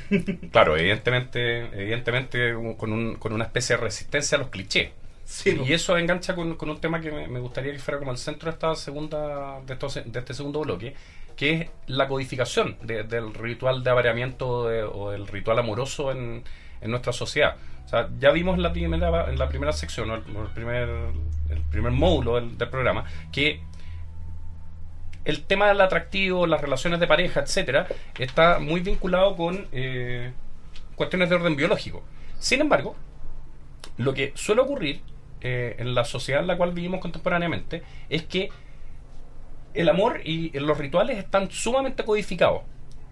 [0.52, 4.90] Claro, evidentemente, evidentemente con, un- con una especie de resistencia a los clichés.
[5.24, 8.10] Sí, y eso engancha con, con un tema que me, me gustaría que fuera como
[8.12, 10.94] el centro de esta segunda de, estos- de este segundo bloque,
[11.36, 16.44] que es la codificación de- del ritual de apareamiento de- o el ritual amoroso en,
[16.80, 17.56] en nuestra sociedad.
[17.86, 20.22] O sea, ya vimos en la primera, en la primera sección, o el,
[20.54, 20.88] primer,
[21.50, 23.60] el primer módulo del, del programa, que
[25.24, 27.86] el tema del atractivo, las relaciones de pareja, etcétera,
[28.18, 30.32] está muy vinculado con eh,
[30.96, 32.02] cuestiones de orden biológico.
[32.38, 32.96] Sin embargo,
[33.96, 35.00] lo que suele ocurrir
[35.40, 38.50] eh, en la sociedad en la cual vivimos contemporáneamente es que
[39.74, 42.62] el amor y los rituales están sumamente codificados.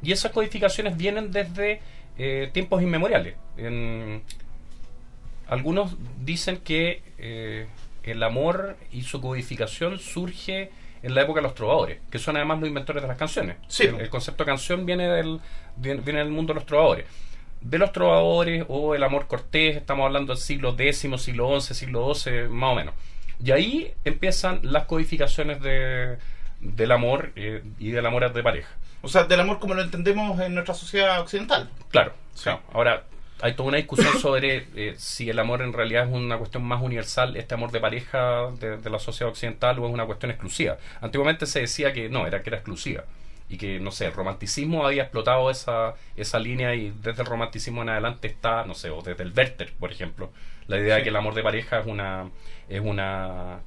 [0.03, 1.81] Y esas codificaciones vienen desde
[2.19, 3.35] eh, tiempos inmemoriales.
[5.47, 7.67] Algunos dicen que eh,
[8.05, 10.71] el amor y su codificación surge
[11.03, 13.57] en la época de los trovadores, que son además los inventores de las canciones.
[13.69, 13.85] Sí.
[13.85, 15.41] El, el concepto de canción viene del,
[15.77, 17.07] viene, del mundo de los trovadores.
[17.61, 22.15] De los trovadores o el amor cortés, estamos hablando del siglo X, siglo XI, siglo
[22.15, 22.95] XII, más o menos.
[23.45, 26.19] Y ahí empiezan las codificaciones de,
[26.61, 28.71] del amor eh, y del amor de pareja.
[29.03, 31.69] O sea, del amor como lo entendemos en nuestra sociedad occidental.
[31.91, 32.45] Claro, Sí.
[32.45, 32.61] claro.
[32.73, 33.03] Ahora,
[33.43, 36.81] hay toda una discusión sobre eh, si el amor en realidad es una cuestión más
[36.83, 40.79] universal, este amor de pareja de, de la sociedad occidental, o es una cuestión exclusiva.
[41.01, 43.05] Antiguamente se decía que no, era que era exclusiva.
[43.49, 47.83] Y que, no sé, el romanticismo había explotado esa, esa línea y desde el romanticismo
[47.83, 50.31] en adelante está, no sé, o desde el Werther, por ejemplo,
[50.69, 52.31] la idea de que el amor de pareja es una
[52.69, 53.59] es una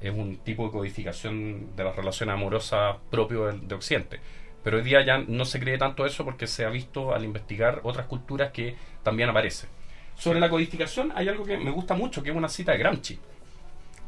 [0.00, 4.20] es un tipo de codificación de las relaciones amorosas propio del- de Occidente.
[4.64, 7.80] Pero hoy día ya no se cree tanto eso porque se ha visto al investigar
[7.84, 8.74] otras culturas que
[9.04, 9.68] también aparece.
[10.16, 13.18] Sobre la codificación hay algo que me gusta mucho, que es una cita de Gramsci.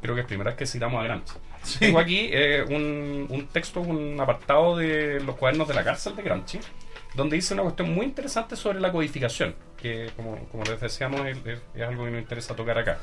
[0.00, 1.34] Creo que es primera vez que citamos a Gramsci.
[1.78, 6.22] Tengo aquí eh, un, un texto, un apartado de los cuadernos de la cárcel de
[6.22, 6.60] Gramsci,
[7.14, 11.38] donde dice una cuestión muy interesante sobre la codificación, que como, como les decíamos es,
[11.44, 12.98] es- es algo que nos interesa tocar acá.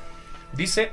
[0.54, 0.92] Dice,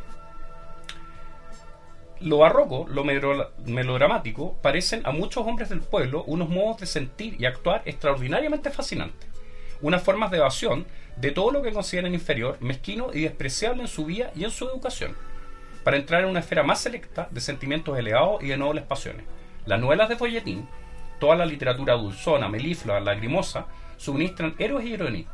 [2.22, 7.36] lo barroco, lo melo- melodramático, parecen a muchos hombres del pueblo unos modos de sentir
[7.39, 9.30] y actuar extraordinariamente fascinantes,
[9.82, 10.86] unas formas de evasión
[11.17, 14.65] de todo lo que consideran inferior, mezquino y despreciable en su vida y en su
[14.65, 15.15] educación,
[15.84, 19.26] para entrar en una esfera más selecta de sentimientos elevados y de nobles pasiones.
[19.65, 20.67] Las novelas de folletín,
[21.19, 23.65] toda la literatura dulzona, meliflua, lagrimosa,
[23.97, 25.26] suministran héroes y heroínas.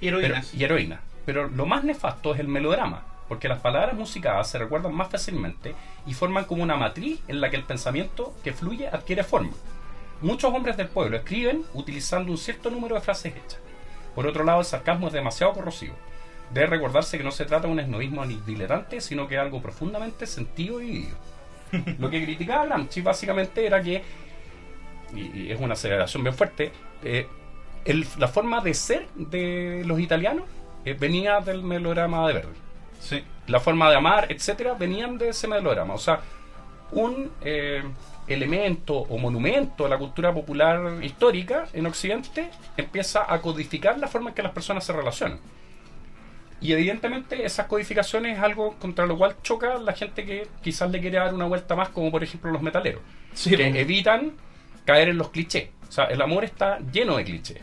[0.00, 0.54] pero- Heroínas.
[0.54, 1.00] y heroínas.
[1.24, 5.74] Pero lo más nefasto es el melodrama, porque las palabras musicadas se recuerdan más fácilmente
[6.06, 9.52] y forman como una matriz en la que el pensamiento que fluye adquiere forma.
[10.22, 13.58] Muchos hombres del pueblo escriben utilizando un cierto número de frases hechas.
[14.14, 15.94] Por otro lado, el sarcasmo es demasiado corrosivo.
[16.54, 19.60] Debe recordarse que no se trata de un esnovismo ni diletante, sino que es algo
[19.60, 21.16] profundamente sentido y vivido.
[21.98, 24.02] Lo que criticaba Gramsci básicamente era que,
[25.14, 26.72] y, y es una aceleración bien fuerte,
[27.02, 27.26] eh,
[27.84, 30.44] el- la forma de ser de los italianos
[30.84, 32.58] eh, venía del melodrama de Verdi.
[33.06, 33.22] Sí.
[33.46, 35.94] La forma de amar, etcétera, venían de ese melodrama.
[35.94, 36.20] O sea,
[36.90, 37.82] un eh,
[38.26, 44.30] elemento o monumento de la cultura popular histórica en Occidente empieza a codificar la forma
[44.30, 45.38] en que las personas se relacionan.
[46.60, 51.00] Y evidentemente esas codificaciones es algo contra lo cual choca la gente que quizás le
[51.00, 53.02] quiere dar una vuelta más, como por ejemplo los metaleros,
[53.34, 54.32] Sí, que evitan
[54.84, 55.68] caer en los clichés.
[55.88, 57.60] O sea, el amor está lleno de clichés.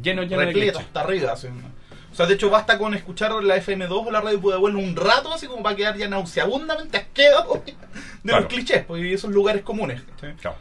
[0.00, 0.78] Lleno, lleno de clichés.
[0.78, 1.32] hasta arriba.
[1.32, 1.48] así.
[2.18, 5.32] O sea, de hecho basta con escuchar la FM2 o la radio Pudahuel un rato,
[5.32, 7.74] así como para quedar ya nauseabundamente asqueado de
[8.24, 8.40] Claro.
[8.40, 10.02] los clichés, pues, y esos lugares comunes.
[10.20, 10.26] ¿sí?
[10.40, 10.56] Claro.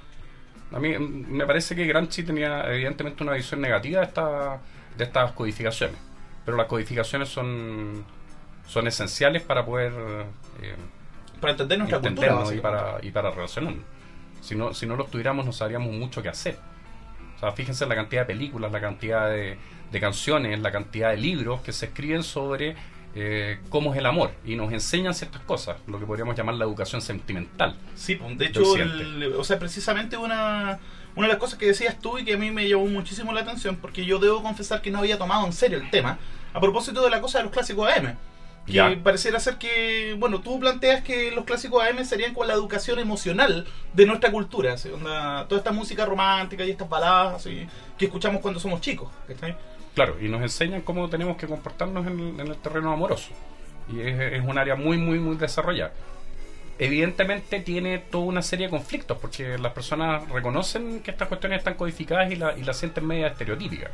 [0.72, 4.60] A mí mm, me parece que Gramsci tenía evidentemente una visión negativa de, esta,
[4.99, 5.97] de estas codificaciones.
[6.45, 8.05] Pero las codificaciones son,
[8.68, 9.93] son esenciales para poder
[10.62, 10.76] eh,
[11.41, 12.43] Para entender nuestra cultura.
[12.53, 13.84] y para, y para relacionarnos.
[14.41, 16.60] Si no, si no los tuviéramos no sabríamos mucho qué hacer.
[17.38, 19.58] O sea, fíjense en la cantidad de películas, la cantidad de,
[19.92, 22.76] de canciones, la cantidad de libros que se escriben sobre
[23.16, 26.66] eh, cómo es el amor y nos enseñan ciertas cosas, lo que podríamos llamar la
[26.66, 27.76] educación sentimental.
[27.96, 30.80] Sí, pues, de hecho, el- o sea, precisamente una,
[31.16, 33.42] una de las cosas que decías tú y que a mí me llamó muchísimo la
[33.42, 36.18] atención, porque yo debo confesar que no había tomado en serio el tema,
[36.54, 38.16] a propósito de la cosa de los clásicos AM.
[38.68, 38.95] Que Ya.
[39.01, 43.65] pareciera ser que, bueno, tú planteas que los clásicos AM serían con la educación emocional
[43.93, 47.47] de nuestra cultura, así, onda, toda esta música romántica y estas baladas
[47.97, 49.09] que escuchamos cuando somos chicos.
[49.28, 49.55] ¿cachai?
[49.95, 53.30] Claro, y nos enseñan cómo tenemos que comportarnos en, el- en el terreno amoroso.
[53.91, 55.93] Y es, es un área muy, muy, muy desarrollada.
[56.80, 61.74] Evidentemente tiene toda una serie de conflictos, porque las personas reconocen que estas cuestiones están
[61.76, 63.89] codificadas y la, y la sienten media estereotípica.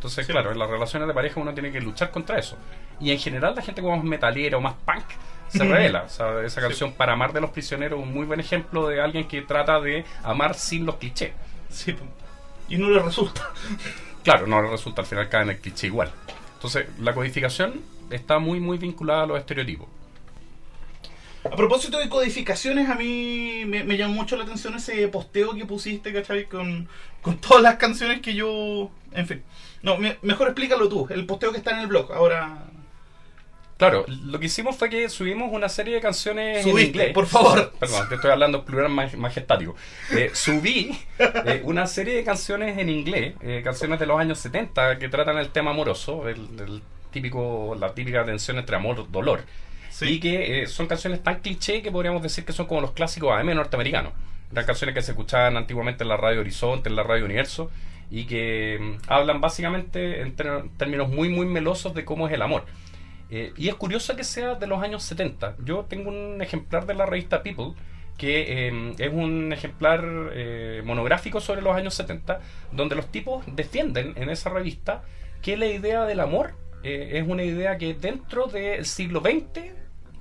[0.00, 0.32] Entonces, Sí.
[0.32, 2.56] claro, en las relaciones de pareja uno tiene que luchar contra eso.
[3.00, 5.04] Y en general la gente como más metalera o más punk
[5.48, 6.04] se revela.
[6.04, 9.00] O sea, esa canción Para amar de los prisioneros es un muy buen ejemplo de
[9.00, 11.32] alguien que trata de amar sin los clichés.
[11.68, 11.94] Sí,
[12.68, 13.42] y no le resulta.
[14.24, 16.10] Claro, no resulta al final cae en el cliché igual.
[16.54, 17.80] Entonces, la codificación
[18.10, 19.88] está muy, muy vinculada a los estereotipos.
[21.44, 25.64] A propósito de codificaciones, a mí me, me llamó mucho la atención ese posteo que
[25.64, 26.44] pusiste, ¿cachai?
[26.46, 26.86] Con,
[27.22, 28.90] con todas las canciones que yo...
[29.12, 29.42] En fin.
[29.82, 32.12] No, me- mejor explícalo tú, el posteo que está en el blog.
[32.12, 32.64] Ahora...
[33.78, 37.14] Claro, lo que hicimos fue que subimos una serie de canciones en inglés.
[37.14, 37.72] por favor.
[37.80, 39.74] Perdón, te estoy hablando plural maj- majestático.
[40.10, 44.98] Eh, subí eh, una serie de canciones en inglés, eh, canciones de los años 70
[44.98, 49.44] que tratan el tema amoroso, el, el típico, la típica tensión entre amor y dolor.
[49.88, 50.08] Sí.
[50.10, 53.54] Y que son canciones tan cliché que podríamos decir que son como los clásicos AM
[53.54, 54.12] norteamericanos.
[54.52, 57.70] Eran canciones que se escuchaban antiguamente en la radio Horizonte, en la radio Universo,
[58.10, 60.34] y que mm, hablan básicamente en
[60.76, 62.64] términos muy, muy melosos de cómo es el amor.
[63.30, 65.56] Eh, y es curioso que sea de los años 70.
[65.64, 67.74] Yo tengo un ejemplar de la revista People
[68.20, 70.04] que eh, es un ejemplar
[70.34, 72.38] eh, monográfico sobre los años 70,
[72.70, 75.02] donde los tipos defienden en esa revista
[75.40, 76.52] que la idea del amor
[76.82, 79.72] eh, es una idea que dentro del siglo XX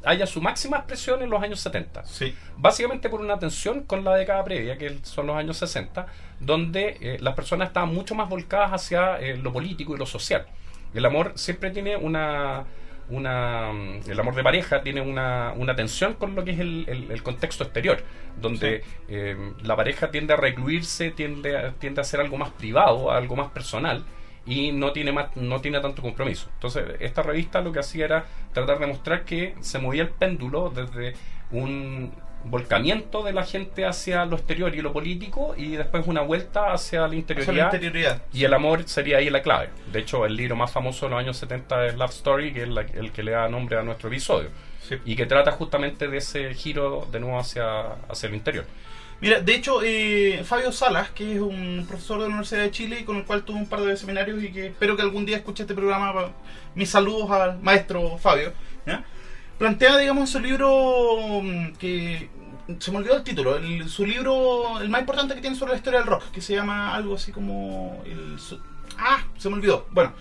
[0.05, 2.33] haya su máxima expresión en los años 70 Sí.
[2.57, 6.05] básicamente por una tensión con la década previa, que son los años 60,
[6.39, 10.45] donde eh, las personas estaban mucho más volcadas hacia eh, lo político y lo social.
[10.93, 12.63] El amor siempre tiene una...
[13.09, 16.85] una mm, el amor de pareja tiene una, una tensión con lo que es el,
[16.87, 18.01] el- el contexto exterior,
[18.39, 23.11] donde eh, la pareja tiende a recluirse, tiende a, tiende a ser algo más privado,
[23.11, 24.03] algo más personal,
[24.45, 26.49] y no tiene más, no tiene tanto compromiso.
[26.55, 30.69] Entonces, esta revista lo que hacía era tratar de mostrar que se movía el péndulo
[30.69, 31.13] desde
[31.51, 32.11] un
[32.45, 37.01] volcamiento de la gente hacia lo exterior y lo político y después una vuelta hacia
[37.01, 37.55] la Hacia interioridad.
[37.57, 38.21] la interioridad.
[38.31, 39.69] Y el amor sería ahí la clave.
[39.91, 42.69] De hecho, el libro más famoso de los años 70 es Love Story, que es
[42.69, 44.49] la- el que le da nombre a nuestro episodio.
[44.87, 44.95] Sí.
[45.05, 48.65] Y que trata justamente de ese giro de nuevo hacia, hacia el interior.
[49.21, 53.03] Mira, de hecho, eh, Fabio Salas, que es un profesor de la Universidad de Chile
[53.05, 55.63] con el cual tuve un par de seminarios y que espero que algún día escuche
[55.63, 56.13] este programa,
[56.75, 58.53] mis saludos al maestro Fabio,
[59.57, 62.29] plantea, digamos, su libro mm, que
[62.79, 65.77] se me olvidó el título, el- su libro, el más importante que tiene sobre la
[65.77, 68.39] historia del rock, que se llama algo así como el...
[68.39, 68.59] su-
[68.97, 69.85] ah, se me olvidó.
[69.91, 70.13] Bueno,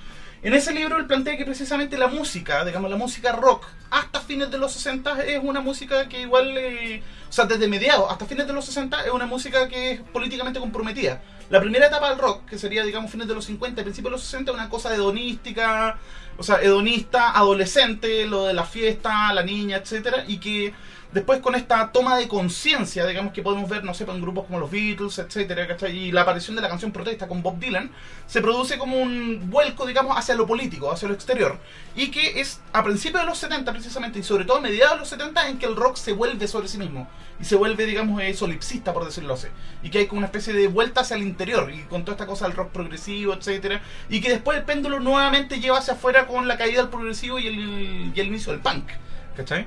[0.43, 4.51] en ese libro él plantea que precisamente la música, digamos, la música rock, hasta fines
[4.51, 8.47] de los 60 es una música que igual, eh, o sea, desde mediados hasta fines
[8.47, 11.21] de los 60 es una música que es políticamente comprometida.
[11.51, 14.23] la primera etapa del rock, que sería, digamos, fines de los 50, principios de los
[14.23, 15.99] 60, una cosa hedonística,
[16.37, 20.75] o sea, hedonista, adolescente, lo de la fiesta, la niña, etcétera, y que
[21.13, 24.59] después con esta toma de conciencia, digamos que podemos ver, no sé, en grupos como
[24.59, 25.97] los Beatles, etcétera, ¿cachai?
[25.97, 27.91] y la aparición de la canción Protesta con Bob Dylan,
[28.27, 31.59] se produce como un vuelco, digamos, hacia lo político, hacia lo exterior,
[31.97, 34.99] y que es a principios de los 70 precisamente, y sobre todo a mediados de
[35.01, 37.09] los 70, en que el rock se vuelve sobre sí mismo,
[37.41, 39.49] y se vuelve, digamos, eh, solipsista, por decirlo así,
[39.83, 42.27] y que hay como una especie de vuelta hacia el interior, y con toda esta
[42.27, 43.81] cosa del rock progresivo, etcétera,
[44.11, 47.47] y que después el péndulo nuevamente lleva hacia afuera con la caída del progresivo y
[47.47, 48.85] el, y el inicio del punk,
[49.37, 49.67] ¿cachai?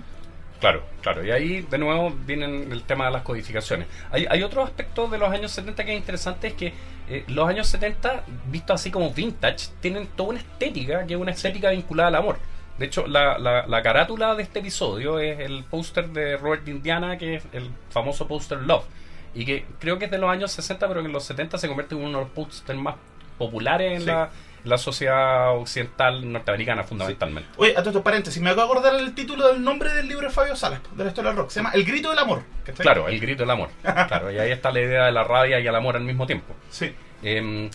[0.62, 1.26] Claro, claro.
[1.26, 3.88] Y ahí de nuevo viene el tema de las codificaciones.
[4.12, 6.74] Hay, hay otro aspecto de los años 70 que es interesante, es que
[7.10, 11.32] eh, los años 70, vistos así como vintage, tienen toda una estética que es una
[11.32, 12.38] estética vinculada al amor.
[12.78, 17.18] De hecho, la, la, la carátula de este episodio es el póster de Robert Indiana,
[17.18, 18.86] que es el famoso póster Love.
[19.34, 21.68] Y que creo que es de los años 60, pero que en los 70 se
[21.68, 22.96] convierte en uno de los pósters más
[23.38, 24.06] populares en Sí.
[24.08, 24.30] la,
[24.64, 27.50] la sociedad occidental norteamericana, fundamentalmente.
[27.58, 30.28] Oye, a todo esto, paréntesis, me acabo de acordar el título del nombre del libro
[30.28, 31.50] de Fabio Salas, de la historia del rock.
[31.50, 32.44] Se llama El grito del amor.
[32.64, 32.84] ¿cachai?
[32.84, 33.70] Claro, el grito del amor.
[34.12, 36.54] Claro, y ahí está la idea de la rabia y el amor al mismo tiempo.
[36.70, 36.94] Sí.
[37.24, 37.70] Em,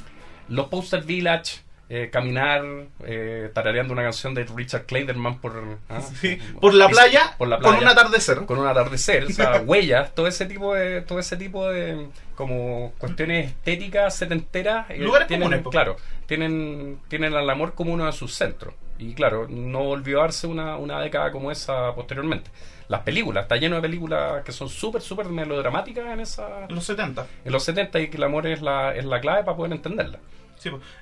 [0.48, 2.64] los Poster Village, eh, caminar,
[3.04, 7.60] eh, tarareando una canción de Richard Clayderman por, ah, Sí, por la playa, por la
[7.60, 8.44] con playa, un atardecer.
[8.44, 12.92] con un atardecer, o sea, huellas, todo ese tipo de, todo ese tipo de como
[12.98, 18.12] cuestiones estéticas setenteras, eh, Lugares tienen, comunes, claro, tienen, tienen al amor como uno de
[18.12, 18.74] sus centros.
[18.98, 22.50] Y claro, no volvió a darse una, una década como esa posteriormente.
[22.88, 26.84] Las películas, está lleno de películas que son súper, súper melodramáticas en esa, En los
[26.84, 27.26] 70.
[27.44, 30.18] en los 70 y que el amor es la, es la clave para poder entenderla.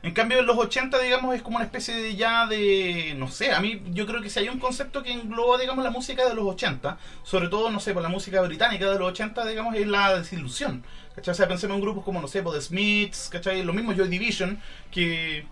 [0.03, 3.15] En cambio, en los 80, digamos, es como una especie de ya de.
[3.17, 5.91] No sé, a mí yo creo que si hay un concepto que engloba, digamos, la
[5.91, 9.45] música de los 80, sobre todo, no sé, por la música británica de los 80,
[9.47, 10.85] digamos, es la desilusión.
[11.15, 11.33] ¿Cachai?
[11.33, 13.63] O sea, pensemos en grupos como, no sé, por The Smiths, ¿cachai?
[13.63, 14.61] Lo mismo Joy Division,
[14.91, 15.47] que.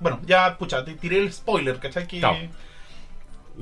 [0.00, 2.06] Bueno, ya, pucha, te tiré el spoiler, ¿cachai?
[2.06, 2.50] Que.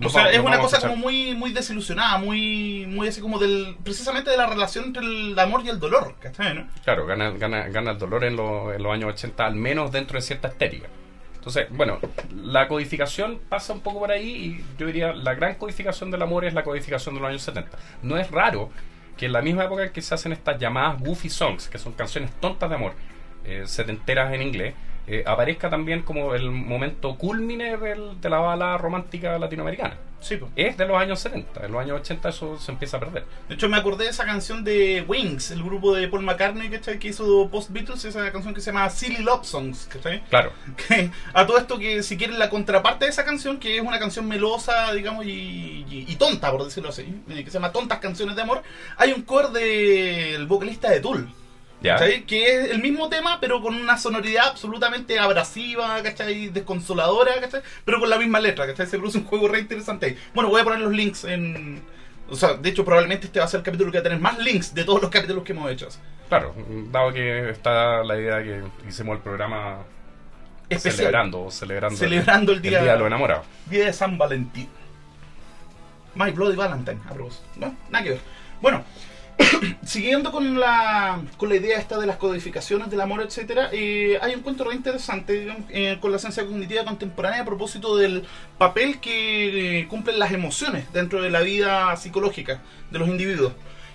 [0.05, 4.31] O sea, es una cosa como muy muy desilusionada, muy muy así como del precisamente
[4.31, 6.55] de la relación entre el amor y el dolor, ¿cachai?
[6.55, 6.69] ¿no?
[6.85, 10.17] Claro, gana, gana, gana el dolor en, lo- en los años 80, al menos dentro
[10.19, 10.89] de cierta estética.
[11.37, 11.99] Entonces, bueno,
[12.35, 16.45] la codificación pasa un poco por ahí y yo diría la gran codificación del amor
[16.45, 17.79] es la codificación de los años 70.
[18.03, 18.71] No es raro
[19.17, 22.33] que en la misma época que se hacen estas llamadas goofy songs, que son canciones
[22.41, 22.93] tontas de amor,
[23.45, 24.75] eh, setenteras en inglés,
[25.07, 29.97] eh, aparezca también como el momento culmine del- de la bala romántica latinoamericana.
[30.19, 30.51] Sí, pues.
[30.57, 33.25] Es de los años 70, en los años 80 eso se empieza a perder.
[33.49, 36.99] De hecho, me acordé de esa canción de Wings, el grupo de Paul McCartney ¿cachai?
[36.99, 39.87] que hizo Post Beatles, esa canción que se llama Silly Love Songs.
[39.93, 40.25] ¿cachai?
[40.31, 40.53] Claro,
[40.89, 43.99] Que, a todo esto que si quieren la contraparte de esa canción, que es una
[44.01, 47.99] canción melosa, digamos, y, y- y tonta, por decirlo así, eh, que se llama Tontas
[48.01, 48.63] Canciones de Amor,
[48.97, 51.29] hay un cover del vocalista de Tool.
[51.81, 51.95] Ya.
[51.97, 52.25] ¿cachai?
[52.25, 56.49] Que es el mismo tema, pero con una sonoridad absolutamente abrasiva, ¿cachai?
[56.49, 57.63] Desconsoladora, ¿cachai?
[57.85, 58.87] Pero con la misma letra, ¿cachai?
[58.87, 60.19] Se produce un juego re interesante ahí.
[60.35, 61.83] Bueno, voy a poner los links en...
[62.29, 64.19] O sea, de hecho, probablemente este va a ser el capítulo que va a tener
[64.19, 65.89] más links de todos los capítulos que hemos hecho.
[66.29, 66.55] Claro,
[66.91, 69.85] dado que está la idea que hicimos el programa
[70.69, 70.97] Especial.
[70.97, 73.47] celebrando, celebrando, Celebrando el día- de los enamorados.
[73.71, 74.69] Día de San Valentín.
[76.17, 77.45] My Bloody Valentine, a propósito.
[77.57, 78.21] No, nada que ver.
[78.61, 78.83] Bueno,
[79.85, 84.35] siguiendo con la, con la idea esta de las codificaciones del amor, etcétera, eh, hay
[84.35, 88.25] un cuento re interesante eh, con la ciencia cognitiva contemporánea a propósito del
[88.59, 93.53] papel que eh, cumplen las emociones dentro de la vida psicológica de los individuos.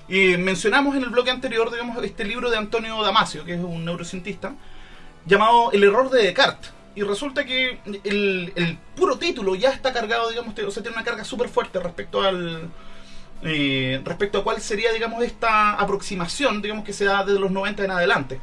[0.09, 4.55] Mencionamos en el bloque anterior, digamos, este libro de Antonio Damasio, que es un neurocientista,
[5.25, 6.73] llamado El error de Descartes.
[6.95, 11.05] Y resulta que el, el puro título ya está cargado, digamos, o sea, tiene una
[11.05, 12.69] carga súper fuerte respecto al.
[13.43, 17.85] Eh, respecto a cuál sería, digamos, esta aproximación, digamos, que se da desde los 90
[17.85, 18.39] en adelante.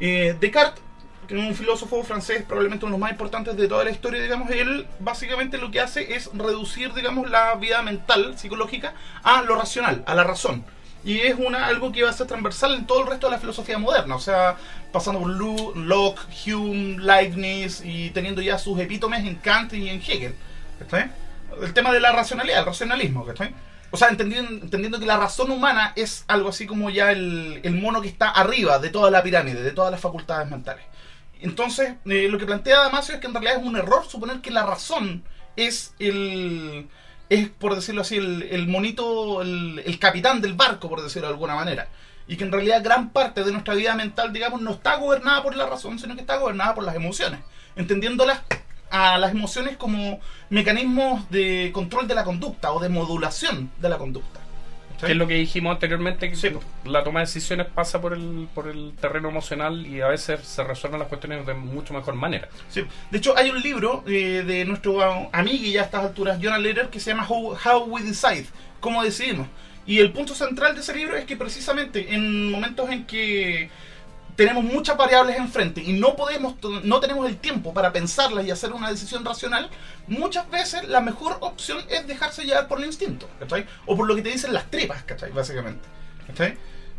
[0.00, 0.82] Eh, Descartes,
[1.28, 4.22] que es un filósofo francés, probablemente uno de los más importantes de toda la historia,
[4.22, 9.54] digamos, él básicamente lo que hace es reducir, digamos, la vida mental, psicológica, a lo
[9.54, 10.64] racional, a la razón.
[11.04, 13.38] Y es una, algo que va a ser transversal en todo el resto de la
[13.38, 14.56] filosofía moderna, o sea,
[14.90, 20.34] pasando por Locke, Hume, Leibniz y teniendo ya sus epítomes en Kant y en Hegel.
[20.78, 21.10] ¿cachai?
[21.62, 23.54] El tema de la racionalidad, el racionalismo, ¿cachai?
[23.90, 27.74] O sea, entendiendo, entendiendo que la razón humana es algo así como ya el, el
[27.74, 30.84] mono que está arriba de toda la pirámide, de todas las facultades mentales.
[31.40, 34.50] Entonces, eh, lo que plantea Damasio es que en realidad es un error suponer que
[34.50, 35.24] la razón
[35.56, 36.88] es el.
[37.28, 41.34] es, por decirlo así, el, el monito, el, el capitán del barco, por decirlo de
[41.34, 41.88] alguna manera.
[42.26, 45.54] Y que en realidad gran parte de nuestra vida mental, digamos, no está gobernada por
[45.54, 47.40] la razón, sino que está gobernada por las emociones.
[47.76, 48.40] Entendiéndolas
[48.94, 50.20] a las emociones como
[50.50, 54.40] mecanismos de control de la conducta o de modulación de la conducta.
[55.00, 56.48] Que es lo que dijimos anteriormente, que Sí.
[56.84, 60.62] la toma de decisiones pasa por el, por el terreno emocional y a veces se
[60.62, 62.48] resuelven las cuestiones de mucho mejor manera.
[62.70, 62.84] Sí.
[63.10, 66.58] De hecho, hay un libro eh, de nuestro amigo y ya a estas alturas, Jonah
[66.58, 68.46] Lehrer, que se llama How, How We Decide,
[68.80, 69.48] cómo decidimos.
[69.86, 73.68] Y el punto central de ese libro es que precisamente en momentos en que
[74.36, 78.72] tenemos muchas variables enfrente y no podemos, no tenemos el tiempo para pensarlas y hacer
[78.72, 79.70] una decisión racional,
[80.06, 83.66] muchas veces la mejor opción es dejarse llevar por el instinto, ¿cachai?
[83.86, 85.30] O por lo que te dicen las tripas, ¿cachai?
[85.30, 85.86] Básicamente,
[86.26, 86.56] ¿cachai?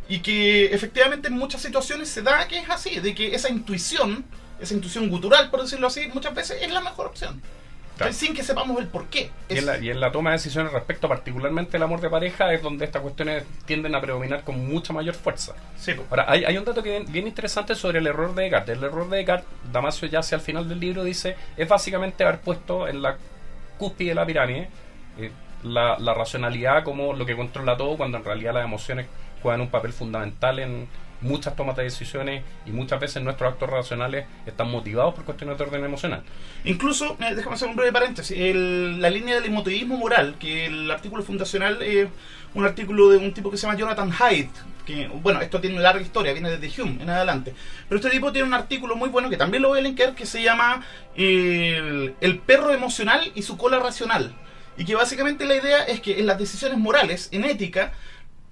[0.08, 4.26] Y que efectivamente en muchas situaciones se da que es así, de que esa intuición,
[4.60, 7.42] esa intuición gutural, por decirlo así, muchas veces es la mejor opción.
[8.12, 9.32] Sin que sepamos el por qué.
[9.50, 12.54] Y en, la, y en la toma de decisiones respecto particularmente al amor de pareja
[12.54, 15.54] es donde estas cuestiones tienden a predominar con mucha mayor fuerza.
[15.78, 15.94] Sí.
[16.10, 18.78] Ahora, hay, hay un dato que bien interesante sobre el error de Descartes.
[18.78, 22.40] El error de Descartes, Damasio ya hacia el final del libro dice, es básicamente haber
[22.42, 23.18] puesto en la
[23.78, 24.70] cúspide de la pirámide
[25.18, 25.32] eh,
[25.64, 29.08] la, la racionalidad como lo que controla todo, cuando en realidad las emociones
[29.42, 30.88] juegan un papel fundamental en
[31.26, 35.64] muchas tomas de decisiones y muchas veces nuestros actos racionales están motivados por cuestiones de
[35.64, 36.24] orden emocional.
[36.64, 40.90] Incluso, eh, déjame hacer un breve paréntesis, el- la línea del emotivismo moral, que el
[40.90, 42.08] artículo fundacional es
[42.54, 44.50] un artículo de un tipo que se llama Jonathan Haidt,
[44.86, 47.54] que, bueno, esto tiene una larga historia, viene desde Hume en adelante,
[47.90, 50.26] pero este tipo tiene un artículo muy bueno que también lo voy a linkear, que
[50.26, 54.34] se llama el perro emocional y su cola racional,
[54.78, 57.94] y que básicamente la idea es que en las decisiones morales, en ética,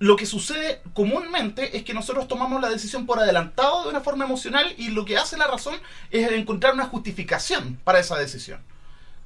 [0.04, 4.26] lo que sucede comúnmente es que nosotros tomamos la decisión por adelantado de una forma
[4.26, 5.76] emocional y lo que hace la razón
[6.12, 8.60] es encontrar una justificación para esa decisión.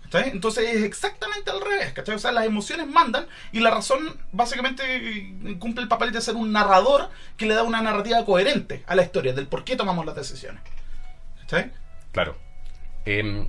[0.04, 0.30] ¿Cachai?
[0.30, 1.94] Entonces es exactamente al revés.
[1.94, 2.14] ¿cachai?
[2.14, 6.52] O sea, las emociones mandan y la razón básicamente cumple el papel de ser un
[6.52, 10.16] narrador que le da una narrativa coherente a la historia del por qué tomamos las
[10.16, 10.62] decisiones.
[11.40, 11.72] ¿Cachai?
[12.12, 12.38] Claro.
[13.04, 13.48] Em,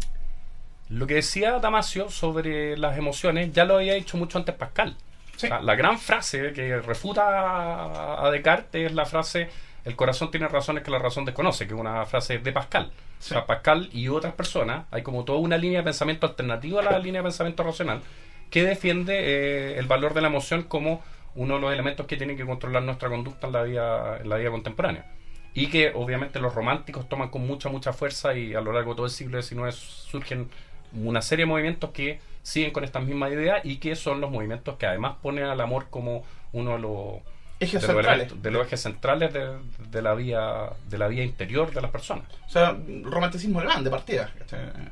[0.88, 4.96] lo que decía Damasio sobre las emociones ya lo había dicho mucho antes Pascal.
[5.38, 5.48] Sí.
[5.48, 9.48] La, la gran frase que refuta a- a Descartes es la frase
[9.84, 12.90] el corazón tiene razones que la razón desconoce, que es una frase de Pascal.
[13.20, 13.32] Sí.
[13.32, 16.84] O sea, Pascal y otras personas, hay como toda una línea de pensamiento alternativa a
[16.84, 18.00] la línea de pensamiento racional
[18.50, 21.02] que defiende eh, el valor de la emoción como
[21.34, 24.36] uno de los elementos que tienen que controlar nuestra conducta en la vida, en la
[24.36, 25.06] vida contemporánea.
[25.54, 28.96] Y que obviamente los románticos toman con mucha, mucha fuerza y a lo largo de
[28.96, 30.48] todo el siglo XIX surgen
[30.94, 34.76] una serie de movimientos que siguen con estas mismas ideas y que son los movimientos
[34.76, 37.22] que además ponen al amor como uno de los,
[37.60, 38.22] Ejes de los, centrales.
[38.26, 39.48] elementos- de los ejes centrales de,
[39.90, 42.24] de la vía de la vía interior de las personas.
[42.46, 44.30] O sea, romanticismo alemán de partida.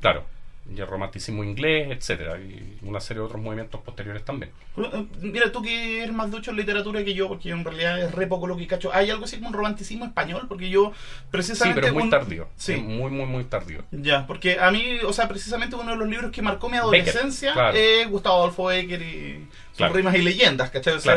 [0.01, 0.25] Claro.
[0.69, 4.51] Y el romanticismo inglés, etcétera, y una serie de otros movimientos posteriores también.
[4.77, 8.13] Eh, Mira, tú que eres más ducho en literatura que yo, porque en realidad es
[8.13, 8.91] re poco lo que cacho.
[8.93, 10.47] ¿Hay algo así como un romanticismo español?
[10.49, 11.81] Porque yo Sí, precisamente...
[11.81, 12.49] pero muy un- tardío.
[12.57, 12.73] Sí.
[12.73, 13.85] Es muy, muy, muy tardío.
[13.93, 16.83] Ya, porque a mí, o sea, precisamente uno de los libros que marcó mi Becker,
[16.83, 17.77] adolescencia claro.
[17.77, 19.95] es Gustavo Adolfo Becker y sus Claro.
[19.95, 20.95] rimas y leyendas, ¿cachai?
[20.95, 21.15] O sea,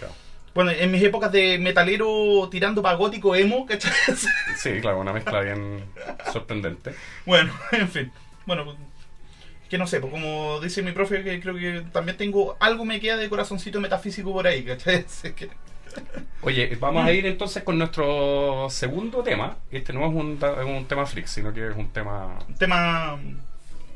[0.00, 0.14] claro.
[0.52, 3.92] bueno, en mis épocas de metalero tirando para gótico emo, ¿cachai?
[4.56, 5.84] Sí, claro, una mezcla bien
[6.32, 6.92] sorprendente.
[7.24, 8.12] bueno, en fin.
[8.46, 8.76] Bueno, pues,
[9.68, 13.00] que no sé, pues como dice mi profe, que creo que también tengo algo me
[13.00, 15.04] queda de corazoncito metafísico por ahí, ¿cachai?
[15.36, 15.50] Que-
[16.42, 19.58] Oye, vamos a ir entonces con nuestro segundo tema.
[19.70, 22.38] Este no es un, un tema freak, sino que es un tema...
[22.48, 23.18] un tema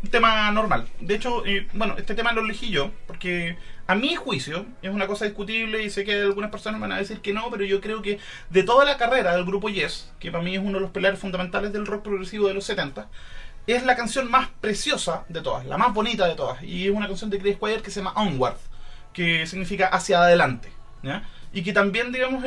[0.03, 0.87] un tema normal.
[1.01, 5.07] De hecho, eh, bueno, este tema lo elegí yo porque a mi juicio es una
[5.07, 8.03] cosa discutible y sé que algunas personas van a decir que no, pero yo creo
[8.03, 8.19] que
[8.51, 11.19] de toda la carrera del grupo Yes, que para mí es uno de los pilares
[11.19, 13.09] fundamentales del rock progresivo de los 70,
[13.67, 17.07] es la canción más preciosa de todas, la más bonita de todas, y es una
[17.07, 18.57] canción de Chris Squire que se llama Onward,
[19.13, 20.71] que significa hacia adelante.
[21.03, 21.23] ¿ya?
[21.53, 22.43] Y que también, digamos,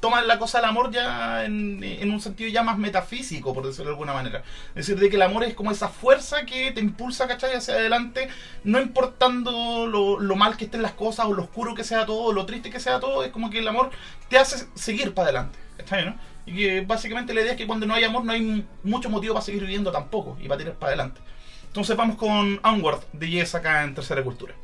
[0.00, 3.86] toma la cosa del amor ya en, en un sentido ya más metafísico, por decirlo
[3.86, 4.42] de alguna manera.
[4.70, 7.54] Es decir, de que el amor es como esa fuerza que te impulsa, ¿cachai?
[7.54, 8.28] Hacia adelante,
[8.64, 12.24] no importando lo, lo mal que estén las cosas, o lo oscuro que sea todo,
[12.24, 13.90] o lo triste que sea todo, es como que el amor
[14.28, 16.04] te hace seguir para adelante, ¿cachai?
[16.04, 16.14] ¿no?
[16.48, 19.34] Y que básicamente la idea es que cuando no hay amor no hay mucho motivo
[19.34, 21.20] para seguir viviendo tampoco, y para tirar para adelante.
[21.66, 24.54] Entonces vamos con Onward de Yes acá en Tercera Cultura.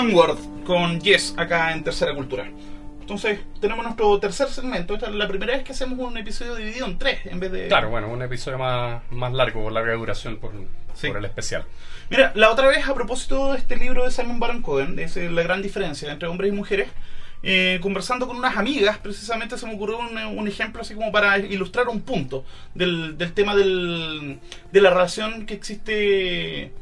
[0.00, 2.50] Onward con Yes acá en Tercera Cultura.
[3.00, 4.94] Entonces, tenemos nuestro tercer segmento.
[4.94, 7.68] Esta es la primera vez que hacemos un episodio dividido en tres en vez de.
[7.68, 10.52] Claro, bueno, un episodio más, más largo, larga duración por,
[10.94, 11.08] Sí.
[11.08, 11.64] por el especial.
[12.08, 15.28] Mira, la otra vez, a propósito de este libro de Simon Baron Cohen, es eh,
[15.30, 16.88] la gran diferencia entre hombres y mujeres,
[17.42, 21.10] eh, conversando con unas amigas, precisamente se me ocurrió un, eh, un ejemplo así como
[21.12, 22.44] para ilustrar un punto
[22.74, 24.38] del, del tema del,
[24.72, 26.72] de la relación que existe.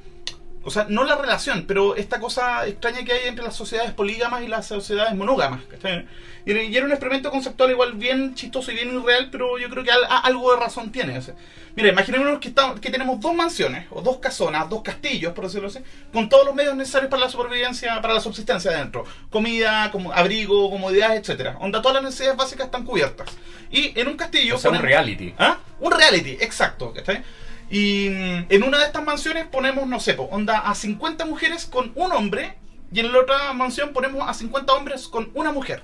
[0.69, 4.43] O sea, no la relación, pero esta cosa extraña que hay entre las sociedades polígamas
[4.43, 5.63] y las sociedades monógamas.
[5.71, 6.07] ¿cachai?
[6.47, 9.91] Y era un experimento conceptual igual bien chistoso y bien irreal, pero yo creo que
[9.91, 11.19] algo de razón tiene.
[11.19, 11.35] o sea.
[11.77, 15.69] mira, imaginémonos que, estamos- que tenemos dos mansiones, o dos casonas, dos castillos, por decirlo
[15.69, 15.81] así,
[16.13, 19.05] con todos los medios necesarios para la supervivencia, para la subsistencia adentro.
[19.29, 21.57] Comida, como abrigo, comodidades, etcétera.
[21.61, 23.29] Onda, todas las necesidades básicas están cubiertas.
[23.71, 24.57] Y en un castillo...
[24.57, 25.35] O sea, un ponemos- reality.
[25.39, 25.59] ¿Ah?
[25.81, 26.93] Un reality, exacto.
[26.95, 27.23] ¿cachai?
[27.71, 31.93] Y mm, en una de estas mansiones ponemos, no sé, onda a 50 mujeres con
[31.95, 32.57] un hombre
[32.93, 35.83] y en la otra mansión ponemos a 50 hombres con una mujer.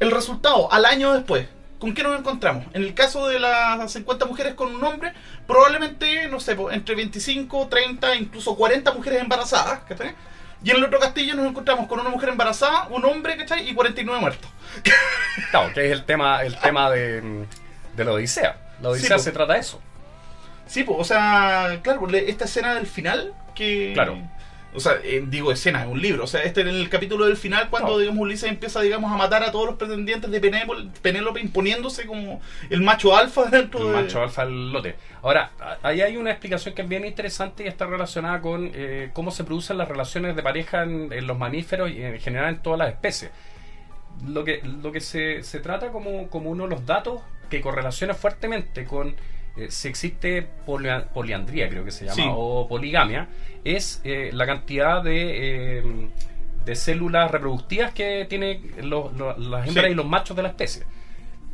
[0.00, 2.64] El resultado, al año después, ¿con qué nos encontramos?
[2.72, 5.12] En el caso de las 50 mujeres con un hombre,
[5.46, 10.14] probablemente, no sé, entre 25, 30, incluso 40 mujeres embarazadas, ¿cachai?
[10.64, 13.68] Y en el otro castillo nos encontramos con una mujer embarazada, un hombre, ¿cachai?
[13.68, 14.50] Y 49 muertos.
[15.50, 17.46] Claro, que es el tema, el tema de,
[17.94, 18.74] de la Odisea.
[18.80, 19.80] La Odisea se trata de eso.
[20.66, 23.92] Sí, pues, o sea, claro, esta escena del final que...
[23.94, 24.18] Claro.
[24.74, 26.24] O sea, eh, digo escena, es un libro.
[26.24, 27.98] O sea, este en el capítulo del final, cuando, No.
[27.98, 32.42] digamos, Ulises empieza, digamos, a matar a todos los pretendientes de Penélope, Penélope imponiéndose como
[32.68, 34.02] el macho alfa dentro El de...
[34.02, 34.96] macho alfa del lote.
[35.22, 35.52] Ahora,
[35.82, 39.44] ahí hay una explicación que es bien interesante y está relacionada con eh, cómo se
[39.44, 42.90] producen las relaciones de pareja en, en los mamíferos y en general en todas las
[42.90, 43.30] especies.
[44.26, 48.12] Lo que, lo que se, se trata como, como uno de los datos que correlaciona
[48.12, 49.14] fuertemente con
[49.56, 52.28] eh, si existe polia- poliandría, creo que se llama, Sí.
[52.30, 53.28] o poligamia,
[53.64, 55.82] es eh, la cantidad de, eh,
[56.64, 59.92] de células reproductivas que tienen los- los- las hembras Sí.
[59.92, 60.82] y los machos de la especie.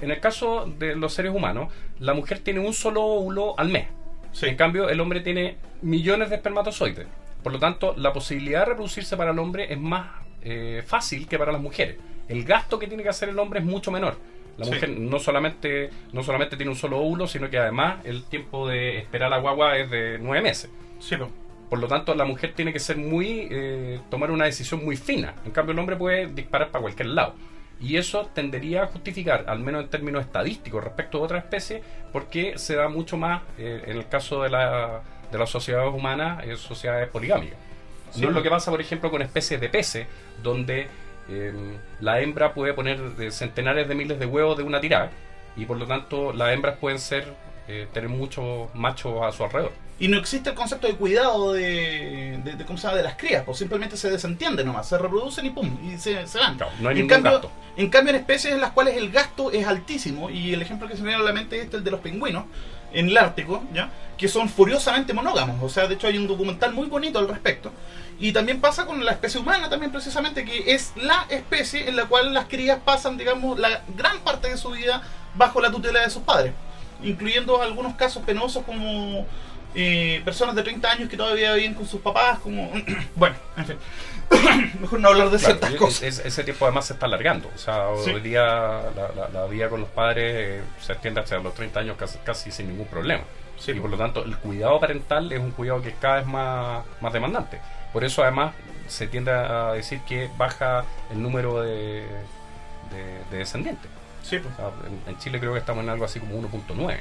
[0.00, 3.86] En el caso de los seres humanos, la mujer tiene un solo óvulo al mes.
[4.32, 4.46] Sí.
[4.46, 7.06] En cambio, el hombre tiene millones de espermatozoides.
[7.42, 10.06] Por lo tanto, la posibilidad de reproducirse para el hombre es más
[10.44, 11.98] eh, fácil que para las mujeres.
[12.28, 14.16] El gasto que tiene que hacer el hombre es mucho menor.
[14.58, 14.72] La Sí.
[14.72, 18.98] mujer no solamente, no solamente tiene un solo óvulo, sino que además el tiempo de
[18.98, 20.70] esperar a la guagua es de nueve meses.
[21.00, 21.16] Sí.
[21.70, 23.48] Por lo tanto, la mujer tiene que ser muy.
[23.50, 25.34] eh, tomar una decisión muy fina.
[25.46, 27.34] En cambio, el hombre puede disparar para cualquier lado.
[27.80, 31.82] Y eso tendería a justificar, al menos en términos estadísticos, respecto a otras especies,
[32.12, 35.00] porque se da mucho más, eh, en el caso de, la,
[35.32, 37.56] de las sociedades humanas, en sociedades poligámicas.
[38.12, 38.20] Sí.
[38.20, 40.06] no es lo que pasa, por ejemplo, con especies de peces,
[40.42, 40.86] donde
[41.28, 41.52] eh,
[42.00, 43.00] la hembra puede poner
[43.30, 45.10] centenares de miles de huevos de una tirada,
[45.56, 47.24] y por lo tanto las hembras pueden ser
[47.68, 49.72] eh, tener muchos machos a su alrededor.
[49.98, 52.96] Y no existe el concepto de cuidado de, de, de, ¿cómo se llama?
[52.96, 56.38] de las crías, pues simplemente se desentiende nomás, se reproducen y pum, y se, se
[56.38, 56.58] van.
[56.80, 57.50] No hay en, ningún cambio, gasto.
[57.76, 60.96] en cambio, en especies en las cuales el gasto es altísimo, y el ejemplo que
[60.96, 62.46] se me viene a la mente es este, el de los pingüinos,
[62.92, 63.90] en el Ártico, ¿ya?
[64.16, 65.62] que son furiosamente monógamos.
[65.62, 67.72] O sea, de hecho hay un documental muy bonito al respecto.
[68.22, 72.04] Y también pasa con la especie humana, también precisamente, que es la especie en la
[72.06, 75.02] cual las crías pasan, digamos, la gran parte de su vida
[75.34, 76.52] bajo la tutela de sus padres.
[77.02, 79.26] Incluyendo algunos casos penosos como
[79.74, 82.70] eh, personas de 30 años que todavía viven con sus papás, como...
[83.16, 83.76] bueno, en fin.
[84.80, 86.02] Mejor no hablar de Claro, ciertas y- cosas.
[86.04, 87.50] es- ese tiempo además se está alargando.
[87.52, 88.10] O sea, Sí.
[88.10, 91.80] hoy día la, la- la vida con los padres eh, se extiende hasta los 30
[91.80, 93.24] años casi, casi sin ningún problema.
[93.58, 93.72] Sí.
[93.72, 96.84] Y por lo tanto, el cuidado parental es un cuidado que es cada vez más,
[97.00, 97.60] más demandante.
[97.92, 98.54] Por eso, además,
[98.88, 102.02] se tiende a decir que baja el número de,
[102.90, 103.90] de- de descendientes.
[104.22, 104.52] Sí, pues.
[104.54, 106.96] O sea, en, en Chile creo que estamos en algo así como 1.9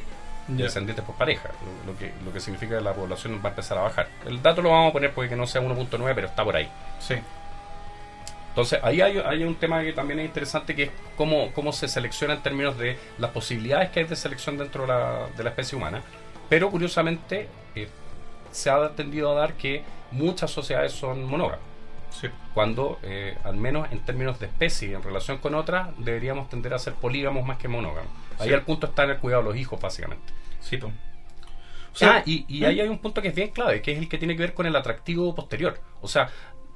[0.48, 0.66] de Ya.
[0.66, 1.50] descendientes por pareja,
[1.86, 4.08] lo, lo que, lo que significa que la población va a empezar a bajar.
[4.26, 6.70] El dato lo vamos a poner porque no sea 1.9, pero está por ahí.
[7.00, 7.16] Sí.
[8.50, 11.88] Entonces, ahí hay, hay un tema que también es interesante, que es cómo, cómo se
[11.88, 15.50] selecciona en términos de las posibilidades que hay de selección dentro de la, de la
[15.52, 16.02] especie humana.
[16.50, 17.88] Pero, curiosamente, eh,
[18.52, 21.60] se ha tendido a dar que muchas sociedades son monógamas,
[22.10, 22.28] Sí.
[22.54, 26.80] cuando, eh, al menos en términos de especie, en relación con otras, deberíamos tender a
[26.80, 28.12] ser polígamos más que monógamos.
[28.40, 28.54] Ahí Sí.
[28.54, 30.34] el punto está en el cuidado de los hijos, básicamente.
[30.60, 30.94] Sí, pues.
[31.94, 33.98] O sea, Ah, y, y ahí hay un punto que es bien clave, que es
[33.98, 35.80] el que tiene que ver con el atractivo posterior.
[36.02, 36.30] O sea,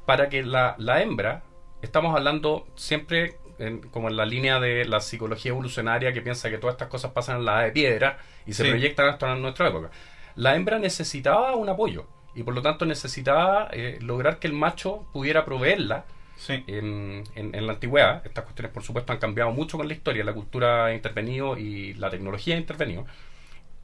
[0.06, 1.44] para que la, la hembra,
[1.82, 6.58] estamos hablando siempre en- como en la línea de la psicología evolucionaria que piensa que
[6.58, 8.70] todas estas cosas pasan en la edad de piedra y se Sí.
[8.70, 9.90] proyectan hasta en nuestra época.
[10.36, 12.06] La hembra necesitaba un apoyo
[12.36, 16.06] y por lo tanto necesitaba eh, lograr que el macho pudiera proveerla
[16.36, 16.64] sí.
[16.68, 18.26] en, en- en la antigüedad.
[18.26, 20.24] Estas cuestiones, por supuesto, han cambiado mucho con la historia.
[20.24, 23.06] La cultura ha intervenido y la tecnología ha intervenido.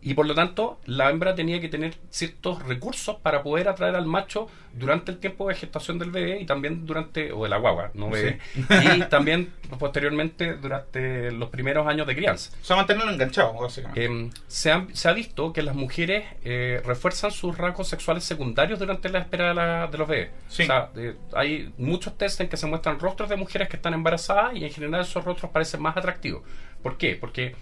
[0.04, 4.08] Y por lo tanto, la hembra tenía que tener ciertos recursos para poder atraer al
[4.08, 7.92] macho durante el tiempo de gestación del bebé y también durante, o de la guagua,
[7.94, 8.40] no bebé,
[8.98, 12.52] y también posteriormente durante los primeros años de crianza.
[12.62, 14.06] O sea, mantenerlo enganchado, básicamente.
[14.06, 18.80] Eh, se, han- se ha visto que las mujeres eh, refuerzan sus rasgos sexuales secundarios
[18.80, 20.30] durante la espera de, la- de los bebés.
[20.48, 20.64] Sí.
[20.64, 23.94] O sea, eh, hay muchos test en que se muestran rostros de mujeres que están
[23.94, 26.44] embarazadas y en general esos rostros parecen más atractivos.
[26.82, 27.16] ¿Por qué?
[27.16, 27.56] Porque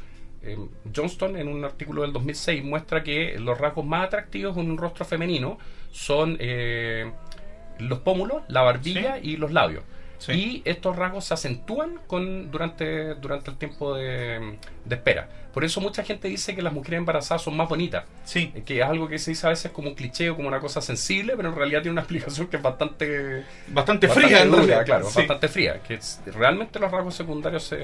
[0.44, 0.58] eh,
[0.96, 5.06] Johnston en un artículo del 2006 muestra que los rasgos más atractivos en un rostro
[5.06, 5.58] femenino
[5.92, 7.12] son eh,
[7.80, 9.84] los pómulos, la barbilla y los labios.
[10.18, 10.32] Sí.
[10.34, 15.30] Y estos rasgos se acentúan con, durante, durante el tiempo de, de espera.
[15.54, 18.04] Por eso mucha gente dice que las mujeres embarazadas son más bonitas.
[18.26, 18.52] Sí.
[18.54, 20.60] Eh, Que es algo que se dice a veces como un cliché o como una
[20.60, 24.50] cosa sensible, pero en realidad tiene una explicación que es bastante, Bastante, bastante fría, en
[24.52, 24.86] dura, realidad.
[24.86, 25.20] claro, Sí.
[25.20, 25.82] bastante fría.
[25.82, 27.78] Que es- realmente los rasgos secundarios se,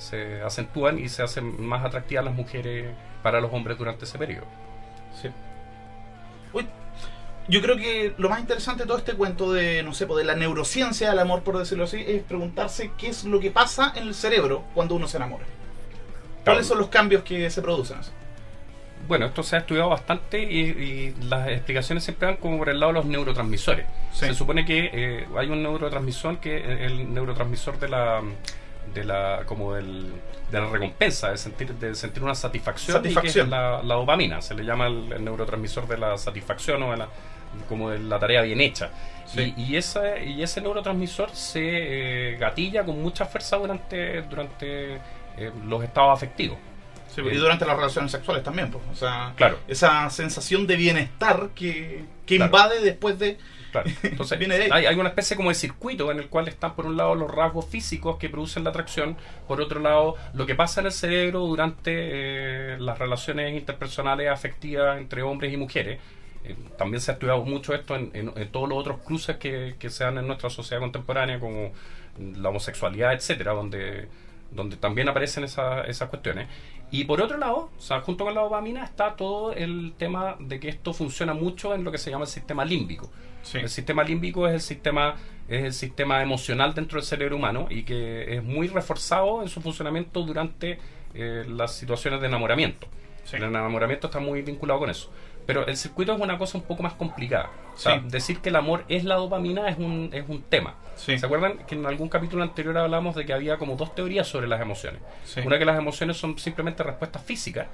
[0.00, 2.90] se acentúan y se hacen más atractivas las mujeres
[3.22, 4.46] para los hombres durante ese periodo.
[5.20, 5.28] Sí.
[6.52, 6.66] Uy,
[7.48, 10.34] yo creo que lo más interesante de todo este cuento de, no sé, de la
[10.34, 14.14] neurociencia del amor, por decirlo así, es preguntarse qué es lo que pasa en el
[14.14, 15.44] cerebro cuando uno se enamora.
[16.44, 17.98] ¿Cuáles son los cambios que se producen?
[19.06, 22.80] Bueno, esto se ha estudiado bastante y, y las explicaciones siempre van como por el
[22.80, 23.84] lado de los neurotransmisores.
[24.12, 24.26] Sí.
[24.26, 28.22] Se supone que eh, hay un neurotransmisor que es el neurotransmisor de la
[28.94, 30.12] de la como del,
[30.50, 33.46] de la recompensa, de sentir de sentir una satisfacción, y que Satisfacción.
[33.46, 36.96] es la, la dopamina, se le llama el, el neurotransmisor de la satisfacción o de
[36.98, 37.08] la
[37.68, 38.90] como de la tarea bien hecha.
[39.26, 39.54] Sí.
[39.56, 41.60] Y, y ese, y ese neurotransmisor se
[42.32, 44.94] eh, gatilla con mucha fuerza durante, durante
[45.36, 46.58] eh, los estados afectivos.
[47.12, 48.84] Sí, y durante las relaciones sexuales también, pues.
[48.92, 49.58] O sea, Claro.
[49.66, 52.46] esa sensación de bienestar que, que Claro.
[52.50, 53.36] invade después de.
[53.70, 53.90] Claro.
[54.02, 54.70] Entonces, Viene de ahí.
[54.72, 57.30] hay, hay una especie como de circuito en el cual están por un lado los
[57.30, 59.16] rasgos físicos que producen la atracción,
[59.46, 64.98] por otro lado lo que pasa en el cerebro durante eh, las relaciones interpersonales afectivas
[64.98, 66.00] entre hombres y mujeres.
[66.44, 69.74] Eh, también se ha estudiado mucho esto en, en- en todos los otros cruces que,
[69.78, 71.72] que se dan en nuestra sociedad contemporánea, como
[72.36, 74.08] la homosexualidad, etcétera, donde,
[74.50, 76.48] donde también aparecen esa- esas cuestiones.
[76.90, 80.58] Y por otro lado, o sea, junto con la dopamina está todo el tema de
[80.58, 83.10] que esto funciona mucho en lo que se llama el sistema límbico.
[83.42, 83.58] Sí.
[83.58, 85.16] El sistema límbico es el sistema
[85.48, 89.60] es el sistema emocional dentro del cerebro humano y que es muy reforzado en su
[89.60, 90.78] funcionamiento durante
[91.14, 92.86] eh, las situaciones de enamoramiento.
[93.24, 93.36] Sí.
[93.36, 95.10] El enamoramiento está muy vinculado con eso.
[95.54, 97.50] Pero el circuito es una cosa un poco más complicada.
[97.74, 98.06] O sea, Sí.
[98.08, 100.74] decir que el amor es la dopamina es un, es un tema.
[100.96, 101.18] Sí.
[101.18, 104.46] ¿Se acuerdan que en algún capítulo anterior hablamos de que había como dos teorías sobre
[104.48, 105.00] las emociones?
[105.24, 105.40] Sí.
[105.44, 107.66] Una que las emociones son simplemente respuestas físicas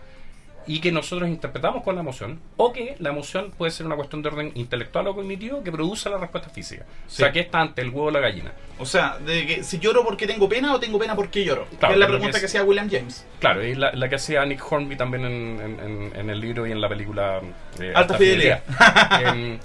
[0.66, 4.22] y que nosotros interpretamos con la emoción, o que la emoción puede ser una cuestión
[4.22, 6.84] de orden intelectual o cognitivo que produce la respuesta física.
[7.06, 8.52] O sea, que está ante el huevo o la gallina.
[8.78, 11.66] O sea, de que si lloro porque tengo pena o tengo pena porque lloro.
[11.78, 13.24] Claro, es la pero que pregunta es- que hacía William James.
[13.38, 16.80] Claro, y la, la que hacía Nick Hornby también en, en- el libro y en
[16.80, 17.40] la película
[17.80, 18.62] eh, Alta Fidelidad.
[19.22, 19.58] Em,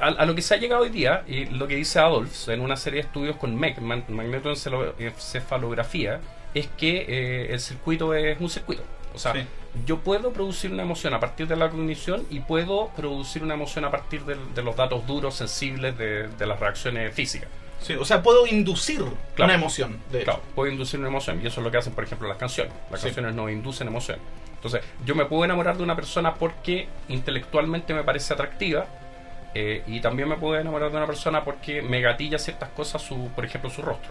[0.00, 2.60] a, a lo que se ha llegado hoy día, y lo que dice Adolf en
[2.60, 6.20] una serie de estudios con MEC, magnetoencefalografía,
[6.54, 8.82] es que eh, el circuito es un circuito.
[9.14, 9.40] O sea, Sí.
[9.86, 13.84] Yo puedo producir una emoción a partir de la cognición y puedo producir una emoción
[13.84, 17.48] a partir del- de, los datos duros, sensibles de, de las reacciones físicas.
[17.80, 18.98] Sí, o sea, puedo inducir
[19.34, 19.44] Claro.
[19.50, 19.98] una emoción.
[20.12, 20.22] De.
[20.22, 22.72] Claro, puedo inducir una emoción y eso es lo que hacen, por ejemplo, las canciones.
[22.90, 23.06] Las Sí.
[23.06, 24.18] canciones nos inducen emoción.
[24.54, 28.86] Entonces, yo me puedo enamorar de una persona porque intelectualmente me parece atractiva
[29.54, 33.28] eh, y también me puedo enamorar de una persona porque me gatilla ciertas cosas, su,
[33.34, 34.10] por ejemplo, su rostro.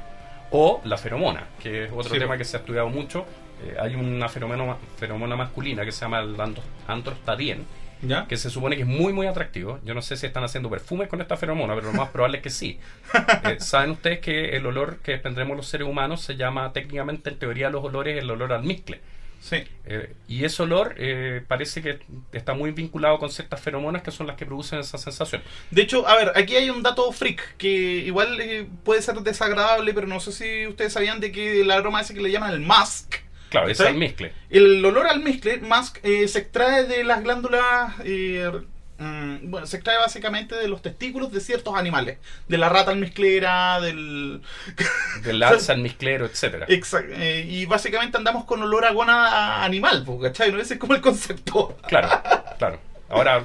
[0.51, 3.26] O la feromona, que es otro Sí, tema que se ha estudiado mucho.
[3.64, 7.66] Eh, hay una feromona, feromona masculina que se llama el andro- androstadien,
[8.01, 8.26] ¿Ya?
[8.28, 9.80] que se supone que es muy muy atractivo.
[9.84, 12.43] Yo no sé si están haciendo perfumes con esta feromona, pero lo más probable es
[12.43, 12.80] que sí.
[13.45, 17.38] Eh, Saben ustedes que el olor que desprendemos los seres humanos se llama técnicamente en
[17.39, 18.99] teoría de los olores el olor almizcle.
[19.39, 19.64] Sí.
[19.86, 21.97] Eh, y ese olor eh, parece que
[22.32, 25.41] está muy vinculado con ciertas feromonas que son las que producen esa sensación.
[25.72, 28.38] De hecho, a ver, aquí hay un dato freak que igual
[28.84, 32.22] puede ser desagradable, pero no sé si ustedes sabían de que el aroma ese que
[32.22, 33.16] le llaman el musk,
[33.52, 33.84] Claro, es ¿Sí?
[33.84, 34.34] almizcle.
[34.49, 38.49] el olor al almizcle, musk, eh, se extrae de las glándulas, eh,
[38.97, 43.82] mm, bueno, se extrae básicamente de los testículos de ciertos animales, de la rata almizclera,
[43.82, 44.41] del...
[45.24, 46.66] Del alza almizclero, etcétera.
[46.70, 50.49] Exacto, eh, y básicamente andamos con olor a gónada animal, ¿cachai?
[50.54, 50.60] ¿No?
[50.60, 51.78] Ese es como el concepto.
[51.89, 52.10] Claro,
[52.58, 52.80] claro.
[53.12, 53.43] Ahora,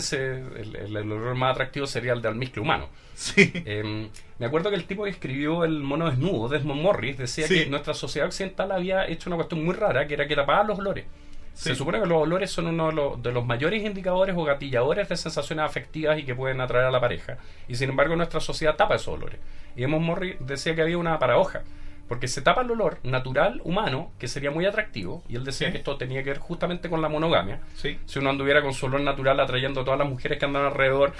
[0.00, 2.88] se- el, el- el olor más atractivo sería el de almizcle humano.
[3.14, 3.52] Sí.
[3.66, 4.08] Eh,
[4.38, 7.64] me acuerdo que el tipo que escribió El mono desnudo, Desmond Morris, decía Sí.
[7.64, 10.78] que nuestra sociedad occidental había hecho una cuestión muy rara, que era que tapaba los
[10.78, 11.04] olores.
[11.52, 11.70] Sí.
[11.70, 15.08] Se supone que los olores son uno de los, de los mayores indicadores o gatilladores
[15.08, 17.36] de sensaciones afectivas y que pueden atraer a la pareja.
[17.68, 19.38] Y sin embargo nuestra sociedad tapa esos olores.
[19.76, 21.62] Y Desmond Morris decía que había una paradoja.
[22.10, 25.72] Porque se tapa el olor natural humano, que sería muy atractivo, y él decía Sí.
[25.72, 27.60] que esto tenía que ver justamente con la monogamia.
[27.76, 28.00] Sí.
[28.04, 31.12] Si uno anduviera con su olor natural atrayendo a todas las mujeres que andan alrededor,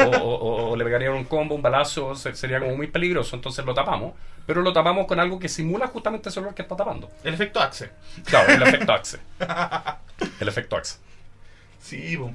[0.00, 3.36] o, o- o- o le pegarían un combo, un balazo, se- sería como muy peligroso.
[3.36, 4.14] Entonces lo tapamos,
[4.44, 7.08] pero lo tapamos con algo que simula justamente ese olor que está tapando.
[7.22, 7.90] El efecto Axe.
[8.24, 9.20] Claro, el efecto Axe.
[10.40, 10.98] El efecto Axe.
[11.80, 12.32] Sí, po.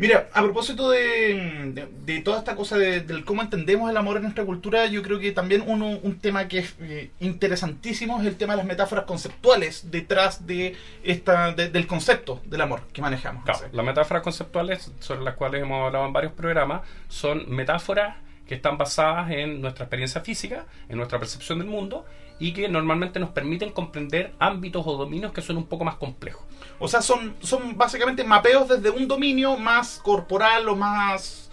[0.00, 4.16] Mira, a propósito de, de- de toda esta cosa de, del cómo entendemos el amor
[4.16, 8.26] en nuestra cultura, yo creo que también uno, un tema que es eh, interesantísimo es
[8.26, 10.74] el tema de las metáforas conceptuales detrás de
[11.04, 13.44] esta de- del concepto del amor que manejamos.
[13.44, 18.54] Claro, las metáforas conceptuales sobre las cuales hemos hablado en varios programas son metáforas que
[18.56, 22.04] están basadas en nuestra experiencia física, en nuestra percepción del mundo
[22.40, 26.42] y que normalmente nos permiten comprender ámbitos o dominios que son un poco más complejos.
[26.80, 31.50] O sea, son, son básicamente mapeos desde un dominio más corporal o más...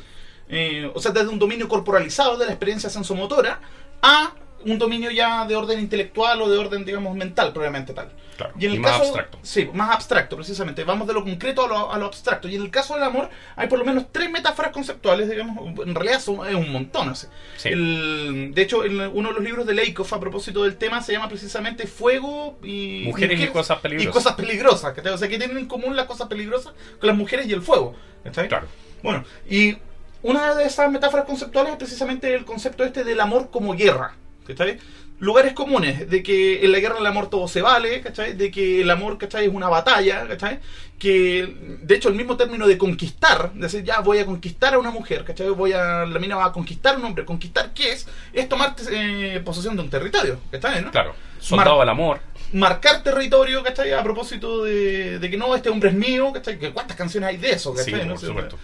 [0.50, 3.60] eh, o sea, desde un dominio corporalizado de la experiencia sensomotora
[4.02, 4.32] a
[4.68, 8.10] un dominio ya de orden intelectual o de orden, digamos, mental, probablemente tal.
[8.38, 9.40] Claro, Y en el más caso, abstracto.
[9.42, 10.84] Sí, más abstracto, precisamente.
[10.84, 12.48] Vamos de lo concreto a lo, a lo abstracto.
[12.48, 15.58] Y en el caso del amor, hay por lo menos tres metáforas conceptuales, digamos.
[15.88, 17.10] En realidad son, es un montón.
[17.10, 17.26] así.
[17.58, 17.70] Sí.
[17.70, 21.14] El- de hecho, en uno de los libros de Leikov, a propósito del tema, se
[21.14, 23.04] llama precisamente Fuego y.
[23.06, 24.10] Mujeres y cosas peligrosas.
[24.10, 24.94] Y cosas peligrosas.
[24.94, 25.14] ¿cachai?
[25.14, 27.96] O sea, que tienen en común las cosas peligrosas con las mujeres y el fuego.
[28.24, 28.48] ¿cachai?
[28.48, 28.68] Claro.
[29.02, 29.78] Bueno, y
[30.22, 34.16] una de esas metáforas conceptuales es precisamente el concepto este del amor como guerra.
[34.48, 34.78] ¿Cachai?
[35.20, 38.34] Lugares comunes, de que en la guerra el amor todo se vale, ¿cachai?
[38.34, 39.46] De que el amor, ¿cachai?
[39.48, 40.60] Es una batalla, ¿cachai?
[41.00, 44.92] Que, de hecho, el mismo término de conquistar, decir, ya voy a conquistar a una
[44.92, 45.50] mujer, ¿cachai?
[45.50, 47.26] Voy a, la mina va a conquistar a un hombre.
[47.26, 48.08] ¿Conquistar qué es?
[48.32, 50.84] Es tomar eh, posesión de un territorio, ¿cachai?
[50.84, 50.92] ¿no?
[50.92, 51.16] Claro.
[51.40, 52.20] Soldado del amor.
[52.54, 53.92] Marcar territorio, ¿cachai?
[53.94, 56.58] A propósito de, de que no, este hombre es mío, ¿cachai?
[56.72, 58.06] Cuántas canciones hay de eso, Sí, ¿cachai?
[58.08, 58.14] ¿no?
[58.14, 58.60] por Sí, supuesto.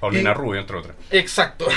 [0.00, 0.96] Paulina Y- Rubio, entre otras.
[1.10, 1.66] Exacto.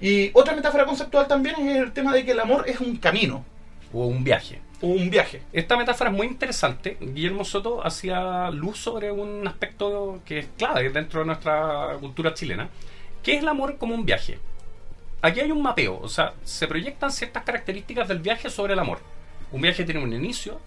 [0.00, 3.44] y otra metáfora conceptual también es el tema de que el amor es un camino
[3.92, 4.60] O un viaje.
[4.80, 5.42] o un viaje.
[5.52, 6.96] Esta metáfora es muy interesante.
[7.00, 12.68] Guillermo Soto hacía luz sobre un aspecto que es clave dentro de nuestra cultura chilena,
[13.22, 14.38] que es el amor como un viaje.
[15.20, 19.00] Aquí hay un mapeo, o sea, se proyectan ciertas características del viaje sobre el amor.
[19.50, 20.60] Un viaje tiene un inicio,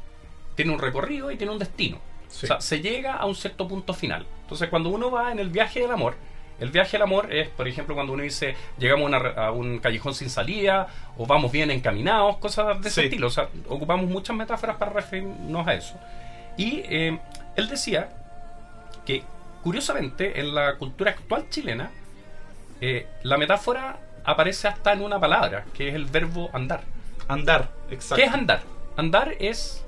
[0.56, 2.00] tiene un recorrido y tiene un destino.
[2.28, 2.46] Sí.
[2.46, 4.26] O sea, se llega a un cierto punto final.
[4.42, 6.16] Entonces, cuando uno va en el viaje del amor,
[6.62, 9.52] el viaje del amor es, por ejemplo, cuando uno dice llegamos a, una re- a
[9.52, 10.88] un callejón sin salida
[11.18, 13.08] o vamos bien encaminados, cosas de ese Sí.
[13.08, 13.28] estilo.
[13.28, 16.00] O sea, ocupamos muchas metáforas para referirnos a eso.
[16.58, 17.20] Y eh,
[17.58, 18.10] él decía
[19.06, 19.24] que,
[19.64, 21.90] curiosamente, en la cultura actual chilena,
[22.80, 26.82] eh, la metáfora aparece hasta en una palabra, que es el verbo andar.
[27.28, 28.16] Andar, exacto.
[28.16, 28.62] ¿Qué es andar?
[28.98, 29.86] Andar es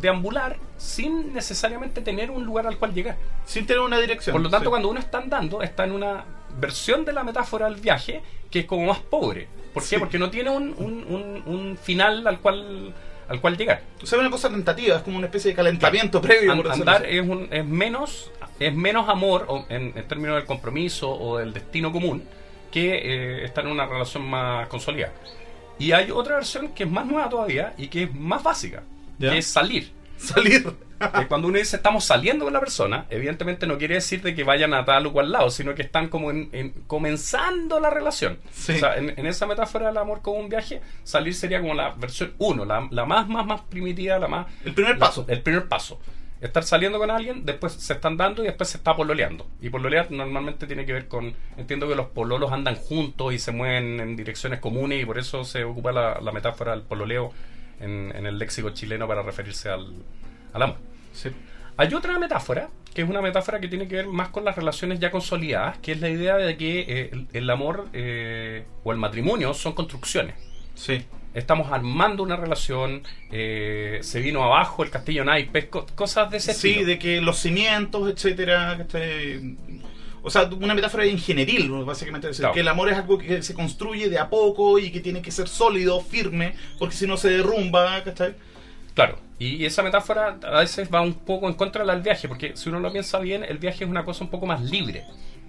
[0.00, 3.16] deambular sin necesariamente tener un lugar al cual llegar.
[3.44, 4.32] Sin tener una dirección.
[4.34, 4.70] Por lo tanto, Sí.
[4.70, 6.24] cuando uno está andando, está en una
[6.58, 9.48] versión de la metáfora del viaje que es como más pobre.
[9.74, 9.88] ¿Por qué?
[9.90, 9.96] Sí.
[9.98, 12.94] Porque no tiene un, un- un- un final al cual,
[13.28, 13.82] al cual llegar.
[14.02, 16.52] O sea, una cosa tentativa, es como una especie de calentamiento previo.
[16.52, 20.36] An- por decirlo andar es, un- es menos es menos amor o en, en términos
[20.36, 22.24] del compromiso o del destino común
[22.70, 25.12] que eh, estar en una relación más consolidada.
[25.78, 28.82] Y hay otra versión que es más nueva todavía y que es más básica,
[29.18, 29.30] ¿Ya?
[29.32, 29.92] que es salir.
[30.16, 30.66] Salir.
[30.98, 34.44] Eh, cuando uno dice estamos saliendo con la persona, evidentemente no quiere decir de que
[34.44, 38.38] vayan a tal o cual lado, sino que están como en, en- comenzando la relación.
[38.50, 38.72] Sí.
[38.72, 41.90] O sea, en, en esa metáfora del amor como un viaje, salir sería como la
[41.90, 44.46] versión 1, la, la más, más, más primitiva, la más...
[44.64, 45.26] El primer la- paso.
[45.28, 46.00] el primer paso.
[46.40, 49.46] Estar saliendo con alguien, después se están dando y después se está pololeando.
[49.60, 51.32] Y pololear normalmente tiene que ver con.
[51.56, 55.44] Entiendo que los pololos andan juntos y se mueven en direcciones comunes y por eso
[55.44, 57.32] se ocupa la, la metáfora del pololeo
[57.80, 59.92] en, en el léxico chileno para referirse al,
[60.52, 60.76] al amor.
[61.12, 61.30] Sí.
[61.76, 64.98] Hay otra metáfora, que es una metáfora que tiene que ver más con las relaciones
[64.98, 68.98] ya consolidadas, que es la idea de que eh, el, el amor eh, o el
[68.98, 70.34] matrimonio son construcciones.
[70.74, 71.04] Sí.
[71.34, 76.54] Estamos armando una relación, eh, se vino abajo el castillo naipes, co- cosas de ese
[76.54, 76.86] Sí, estilo.
[76.88, 79.54] de que los cimientos, etcétera, ¿cachai?
[80.26, 82.26] O sea, una metáfora ingenieril, básicamente.
[82.26, 82.54] Decir, Claro.
[82.54, 85.30] que el amor es algo que se construye de a poco y que tiene que
[85.30, 88.34] ser sólido, firme, porque si no se derrumba, ¿cachai?
[88.94, 92.68] Claro, y esa metáfora a veces va un poco en contra del viaje, porque si
[92.70, 95.04] uno lo piensa bien, el viaje es una cosa un poco más libre.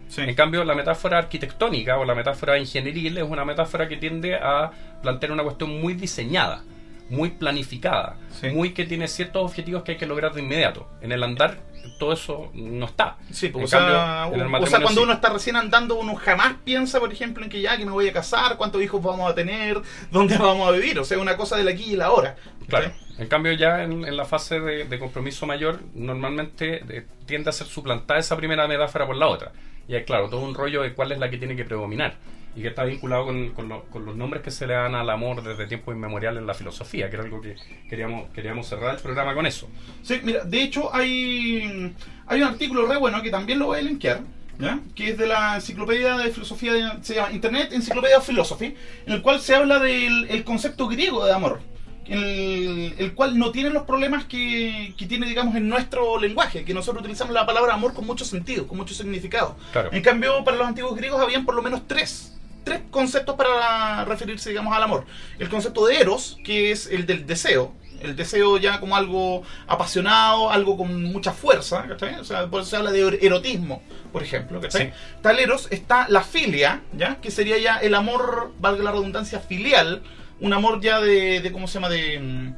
[0.10, 0.22] Sí.
[0.22, 4.72] En cambio, la metáfora arquitectónica o la metáfora ingenieril es una metáfora que tiende a
[5.02, 6.64] plantear una cuestión muy diseñada,
[7.10, 8.50] muy planificada, Sí.
[8.50, 10.88] muy que tiene ciertos objetivos que hay que lograr de inmediato.
[11.02, 11.60] En el andar
[12.00, 13.16] todo eso no está.
[13.32, 15.04] Sí, pues, o, sea, o- sea, cuando sí.
[15.04, 18.08] uno está recién andando, uno jamás piensa, por ejemplo, en que ya que me voy
[18.10, 19.82] a casar, cuántos hijos vamos a tener,
[20.12, 21.00] dónde vamos a vivir.
[21.00, 22.36] O sea, una cosa del aquí y el ahora.
[22.68, 22.92] Claro.
[23.18, 27.54] En cambio, ya en, en la fase de, de compromiso mayor, normalmente eh, tiende a
[27.54, 29.52] ser suplantada esa primera metáfora por la otra.
[29.88, 32.16] Y hay, claro, todo un rollo de cuál es la que tiene que predominar.
[32.58, 35.08] Y que está vinculado con, con lo- con los nombres que se le dan al
[35.12, 37.56] amor desde tiempos inmemoriales en la filosofía, que era algo que
[37.88, 39.70] queríamos, queríamos cerrar el programa con eso.
[40.02, 41.94] Sí, mira, de hecho hay,
[42.26, 44.22] hay un artículo re bueno que también lo voy a linkear,
[44.58, 44.80] ¿ya?
[44.96, 48.74] que es de la enciclopedia de filosofía, de- se llama Internet Encyclopedia of Philosophy,
[49.06, 51.60] en el cual se habla del el concepto griego de amor,
[52.06, 56.74] el, el cual no tiene los problemas que, que tiene, digamos, en nuestro lenguaje, que
[56.74, 59.58] nosotros utilizamos la palabra amor con mucho sentido, con mucho significado.
[59.74, 59.90] Claro.
[59.92, 62.34] En cambio, para los antiguos griegos habían por lo menos tres.
[62.68, 65.06] Tres conceptos para referirse, digamos, al amor.
[65.40, 67.74] El concepto de eros, que es el del deseo.
[68.02, 72.16] El deseo ya como algo apasionado, algo con mucha fuerza, ¿cachai?
[72.20, 74.88] O sea, por eso se habla de er- erotismo, por ejemplo, ¿cachai?
[74.88, 74.94] Sí.
[75.16, 77.16] Está el eros, está la filia, ¿ya?
[77.22, 80.04] Que sería ya el amor, valga la redundancia, filial.
[80.40, 81.90] Un amor ya de, de ¿cómo se llama?
[81.90, 82.54] De,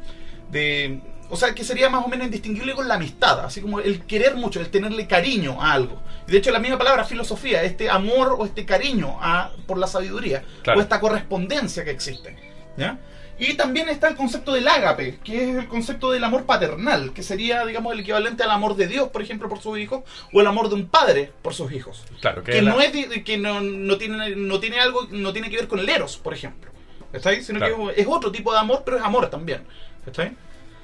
[0.52, 1.00] de...
[1.32, 4.36] O sea, que sería más o menos indistinguible con la amistad, así como el querer
[4.36, 6.02] mucho, el tenerle cariño a algo.
[6.28, 10.44] De hecho, la misma palabra filosofía, este amor o este cariño a, por la sabiduría,
[10.64, 10.80] Claro.
[10.80, 12.36] o esta correspondencia que existe.
[12.78, 12.98] ¿ya?
[13.38, 17.24] Y también está el concepto del ágape, que es el concepto del amor paternal, que
[17.24, 20.02] sería, digamos, el equivalente al amor de Dios, por ejemplo, por sus hijos,
[20.34, 22.04] o el amor de un padre por sus hijos.
[22.22, 22.92] Claro, que, Que la- no es
[23.24, 26.34] que no, no tiene no tiene algo no tiene que ver con el eros, por
[26.34, 26.70] ejemplo.
[27.14, 27.42] ¿Está ahí?
[27.44, 27.88] Sino Claro.
[27.96, 29.62] que es otro tipo de amor, pero es amor también.
[30.06, 30.36] ¿Está ahí?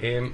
[0.01, 0.31] Eh,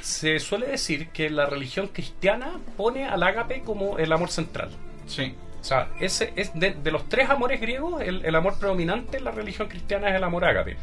[0.00, 4.70] se suele decir que la religión cristiana pone al ágape como el amor central.
[5.06, 5.34] Sí.
[5.60, 9.24] O sea, ese es de, de los tres amores griegos, el, el amor predominante en
[9.24, 10.76] la religión cristiana es el amor ágape.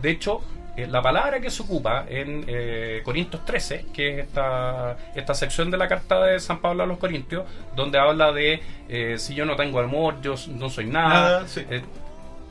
[0.00, 0.42] De hecho,
[0.74, 5.70] eh, la palabra que se ocupa en eh, Corintios 13, que es esta, esta sección
[5.70, 7.44] de la carta de San Pablo a los Corintios,
[7.76, 11.08] donde habla de eh, si yo no tengo amor, yo no soy nada.
[11.08, 11.62] Nada, sí.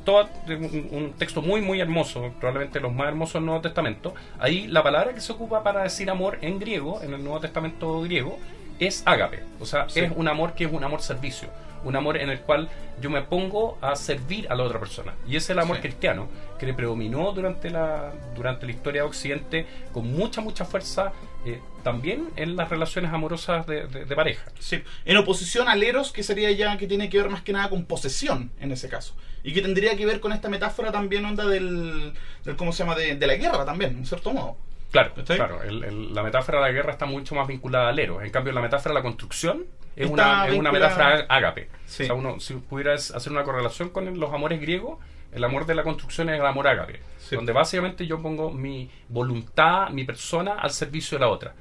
[0.05, 4.13] Todo un, un texto muy muy hermoso, probablemente los más hermosos del Nuevo Testamento.
[4.39, 8.01] Ahí la palabra que se ocupa para decir amor en griego, en el Nuevo Testamento
[8.01, 8.39] griego,
[8.79, 9.43] es ágape.
[9.59, 9.99] O sea, Sí.
[9.99, 11.49] es un amor que es un amor servicio.
[11.83, 12.69] Un amor en el cual
[13.01, 15.13] yo me pongo a servir a la otra persona.
[15.27, 15.81] Y es el amor Sí.
[15.83, 16.27] cristiano
[16.59, 21.11] que predominó durante la, durante la historia de Occidente con mucha, mucha fuerza,
[21.45, 24.43] eh, también en las relaciones amorosas de, de- de pareja.
[24.59, 24.83] Sí.
[25.05, 27.85] En oposición al eros, que sería ya que tiene que ver más que nada con
[27.85, 29.15] posesión en ese caso.
[29.43, 32.13] Y que tendría que ver con esta metáfora también onda del,
[32.45, 32.95] del ¿cómo se llama?
[32.95, 34.55] De, de la guerra también, en cierto modo.
[34.91, 35.63] Claro, claro.
[35.63, 38.25] el- el- la metáfora de la guerra está mucho más vinculada al héroe.
[38.25, 39.65] En cambio, la metáfora de la construcción
[39.95, 41.69] es, una, es una metáfora ágape.
[41.85, 42.03] Sí.
[42.03, 44.99] O sea, uno, si pudieras hacer una correlación con los amores griegos,
[45.31, 46.99] el amor de la construcción es el amor ágape.
[47.19, 47.35] Sí.
[47.37, 51.53] Donde básicamente yo pongo mi voluntad, mi persona al servicio de la otra.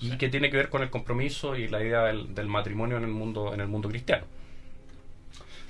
[0.00, 3.02] Y que tiene que ver con el compromiso y la idea del, del matrimonio en
[3.02, 4.24] el mundo, en el mundo cristiano.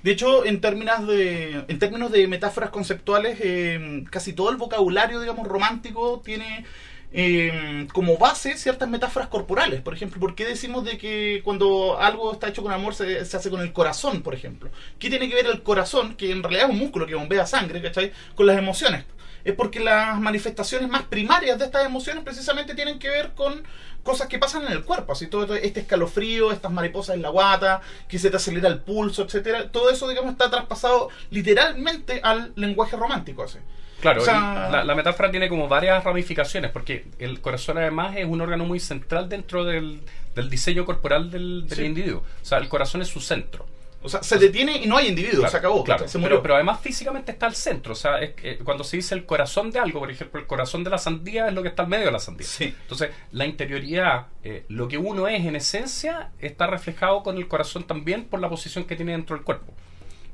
[0.03, 5.19] De hecho, en términos de, en términos de metáforas conceptuales, eh, casi todo el vocabulario,
[5.19, 6.65] digamos, romántico tiene
[7.13, 9.81] eh, como base ciertas metáforas corporales.
[9.81, 13.37] Por ejemplo, ¿por qué decimos de que cuando algo está hecho con amor se, se
[13.37, 14.71] hace con el corazón, por ejemplo?
[14.99, 17.81] ¿Qué tiene que ver el corazón, que en realidad es un músculo que bombea sangre,
[17.83, 18.13] ¿cachai?
[18.35, 19.05] Con las emociones.
[19.45, 23.63] es porque las manifestaciones más primarias de estas emociones precisamente tienen que ver con
[24.03, 27.81] cosas que pasan en el cuerpo, así todo este escalofrío, estas mariposas en la guata,
[28.09, 32.97] que se te acelera el pulso, etcétera, todo eso digamos está traspasado literalmente al lenguaje
[32.97, 33.59] romántico, así.
[34.01, 38.17] Claro, O sea- y la, la metáfora tiene como varias ramificaciones, porque el corazón además
[38.17, 40.01] es un órgano muy central dentro del,
[40.35, 41.85] del diseño corporal del, del Sí.
[41.85, 42.23] individuo.
[42.43, 43.67] O sea, el corazón es su centro.
[44.01, 46.07] O sea, se detiene y no hay individuo, Claro, se acabó, claro.
[46.07, 46.43] se Pero, murió.
[46.43, 47.95] pero además físicamente está al centro.
[47.95, 50.47] O sea, es que, eh, cuando se dice el corazón de algo, por ejemplo, el
[50.47, 52.47] corazón de la sandía es lo que está al medio de la sandía.
[52.47, 52.73] Sí.
[52.83, 57.89] Entonces, la interioridad, eh, lo que uno es en esencia, está reflejado con el corazón
[57.89, 59.73] también por la posición que tiene dentro del cuerpo.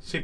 [0.04, 0.20] Sí,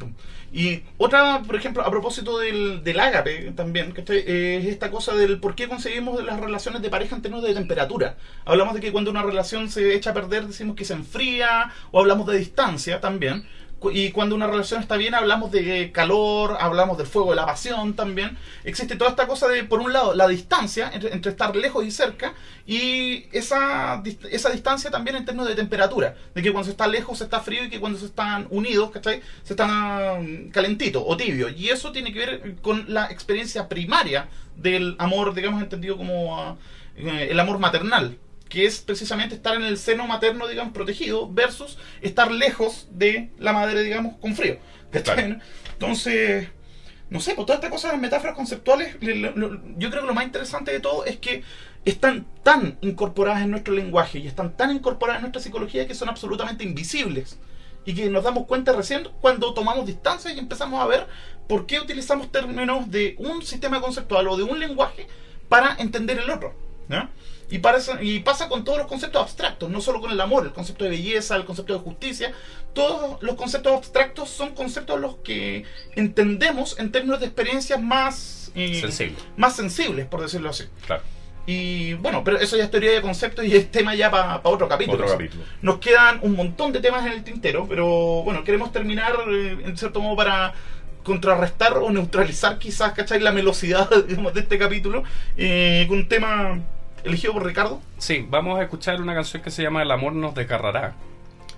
[0.53, 5.41] y otra, por ejemplo, a propósito del, del ágape también, que es esta cosa del
[5.41, 8.19] por qué conseguimos las relaciones de pareja en términos de temperatura.
[8.45, 12.01] Hablamos de que cuando una relación se echa a perder decimos que se enfría, o
[12.01, 13.47] hablamos de distancia también.
[13.93, 17.95] Y cuando una relación está bien hablamos de calor, hablamos del fuego de la pasión
[17.95, 18.37] también.
[18.65, 22.35] Existe toda esta cosa de, por un lado, la distancia entre, estar lejos y cerca,
[22.67, 26.15] y esa, esa distancia también en términos de temperatura.
[26.35, 28.91] De que cuando se está lejos se está frío y que cuando se están unidos,
[28.91, 29.23] ¿cachai?
[29.43, 31.49] Se están calentito o tibio.
[31.49, 36.57] Y eso tiene que ver con la experiencia primaria del amor, digamos, entendido como ah,
[36.97, 38.19] eh, el amor maternal.
[38.51, 43.55] Que es precisamente estar en el seno materno, digamos, protegido, versus estar lejos de la
[43.55, 44.59] madre, digamos, con frío.
[44.91, 45.37] Claro.
[45.73, 46.49] Entonces,
[47.09, 50.03] no sé, pues toda esta cosa de las metáforas conceptuales, le- lo- lo- yo creo
[50.03, 51.43] que lo más interesante de todo es que
[51.85, 56.09] están tan incorporadas en nuestro lenguaje y están tan incorporadas en nuestra psicología que son
[56.11, 57.39] absolutamente invisibles.
[57.87, 61.07] Y que nos damos cuenta recién cuando tomamos distancia y empezamos a ver
[61.49, 65.07] por qué utilizamos términos de un sistema conceptual o de un lenguaje
[65.49, 66.55] para entender el otro.
[66.91, 67.09] ¿ya?
[67.51, 70.53] Y, eso- y pasa con todos los conceptos abstractos, no solo con el amor, el
[70.53, 72.33] concepto de belleza, el concepto de justicia.
[72.73, 75.65] Todos los conceptos abstractos son conceptos los que
[75.97, 79.17] entendemos en términos de experiencias más, eh, Sensible.
[79.37, 80.65] más sensibles, por decirlo así.
[80.87, 81.03] Claro.
[81.47, 84.69] Y bueno, pero eso ya es teoría de conceptos y es tema ya para otro
[84.69, 84.99] capítulo.
[85.05, 85.43] Otro capítulo.
[85.63, 89.77] Nos quedan un montón de temas en el tintero, pero bueno, queremos terminar eh, en
[89.77, 90.53] cierto modo para
[91.03, 93.19] contrarrestar o neutralizar quizás, ¿cachai?
[93.21, 95.03] La velocidad digamos, de este capítulo
[95.37, 96.61] eh, con un tema
[97.05, 97.81] elegido por Ricardo.
[97.99, 100.95] Sí, vamos a escuchar una canción que se llama El amor nos desgarrará,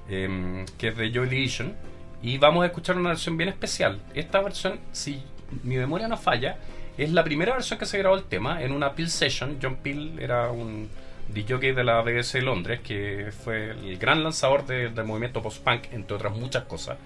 [0.08, 1.74] em, que es de Joy Division,
[2.22, 4.00] y vamos a escuchar una versión bien especial.
[4.14, 5.22] Esta versión, si
[5.62, 6.56] mi memoria no falla,
[6.96, 9.58] es la primera versión que se grabó el tema en una Peel Session.
[9.62, 10.88] John Peel era un
[11.28, 15.84] DJ de la BBC de Londres, que fue el gran lanzador de- del movimiento post-punk,
[15.92, 16.98] entre otras muchas cosas.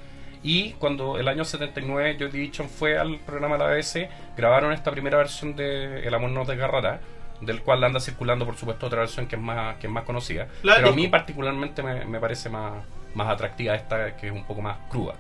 [0.43, 4.91] Y cuando el año 79 Joy Division fue al programa de la BBC, grabaron esta
[4.91, 7.01] primera versión de El amor nos desgarrará,
[7.41, 10.49] del cual anda circulando, por supuesto, otra versión que es más, que es más conocida.
[10.63, 12.73] La pero a mí particularmente me, me parece más,
[13.15, 15.15] más atractiva esta, que es un poco más cruda.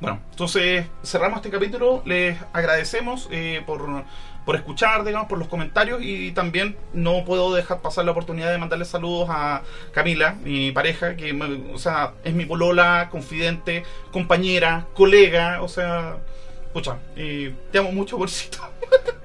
[0.00, 2.02] Bueno, entonces cerramos este capítulo.
[2.04, 4.04] Les agradecemos eh, por,
[4.44, 8.58] por escuchar, digamos, por los comentarios y también no puedo dejar pasar la oportunidad de
[8.58, 9.62] mandarle saludos a
[9.92, 16.16] Camila, mi pareja, que me- o sea, es mi polola, confidente, compañera, colega, o sea,
[16.72, 18.58] pucha, eh, te amo mucho, bolsito.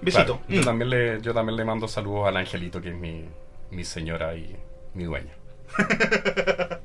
[0.00, 0.38] Besito.
[0.38, 0.64] Claro, yo, Mm.
[0.64, 3.24] también le, yo también le mando saludos al Angelito, que es mi,
[3.70, 4.56] mi señora y
[4.94, 5.32] mi dueña.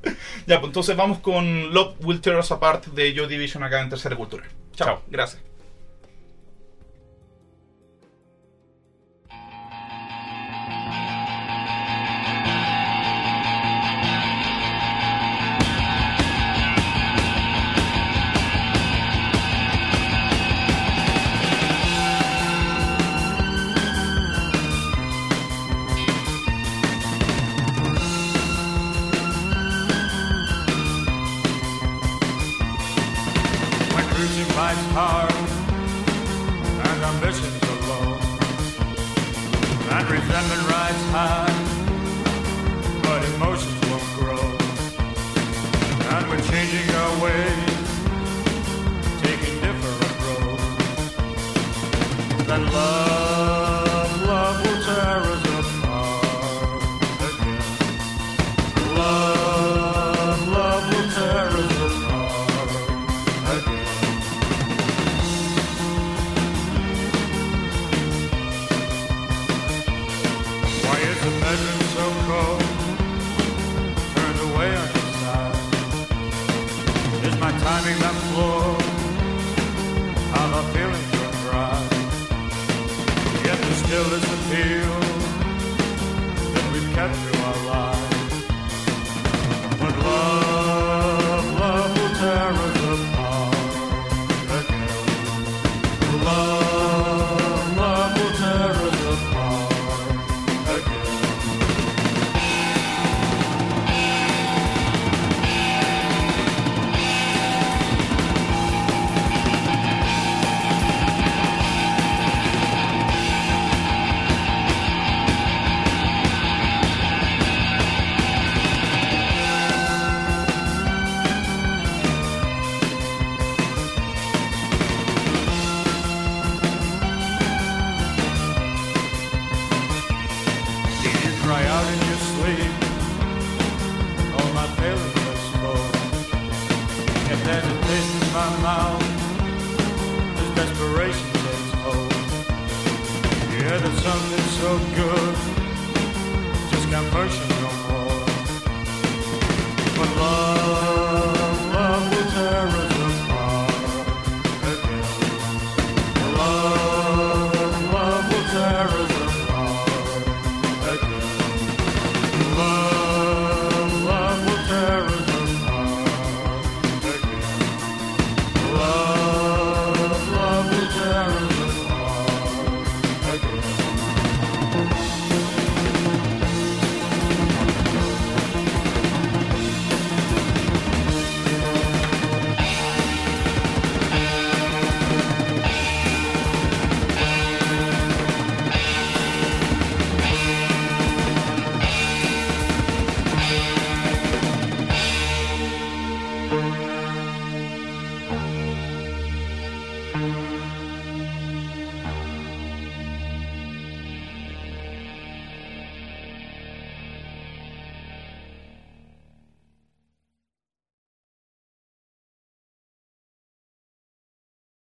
[0.46, 3.88] Ya, pues entonces vamos con Love Will Tear Us Apart de Joy Division acá en
[3.88, 4.44] Tercera Cultura.
[4.74, 4.86] Chao.
[4.88, 5.02] Chao.
[5.08, 5.42] Gracias.
[34.96, 35.34] Hard
[36.86, 38.08] and ambitions are low,
[39.90, 41.56] and resentment rides high,
[43.02, 44.44] but emotions won't grow.
[46.14, 47.88] And we're changing our ways,
[49.26, 50.68] taking different roads.
[52.46, 53.33] Then love,
[71.24, 72.62] the bedroom so cold?
[74.14, 75.56] Turned away on your side.
[77.24, 78.30] Is my timing that the
[81.22, 81.80] run dry.
[83.46, 84.94] Yet there still is appeal
[86.52, 87.33] that we've kept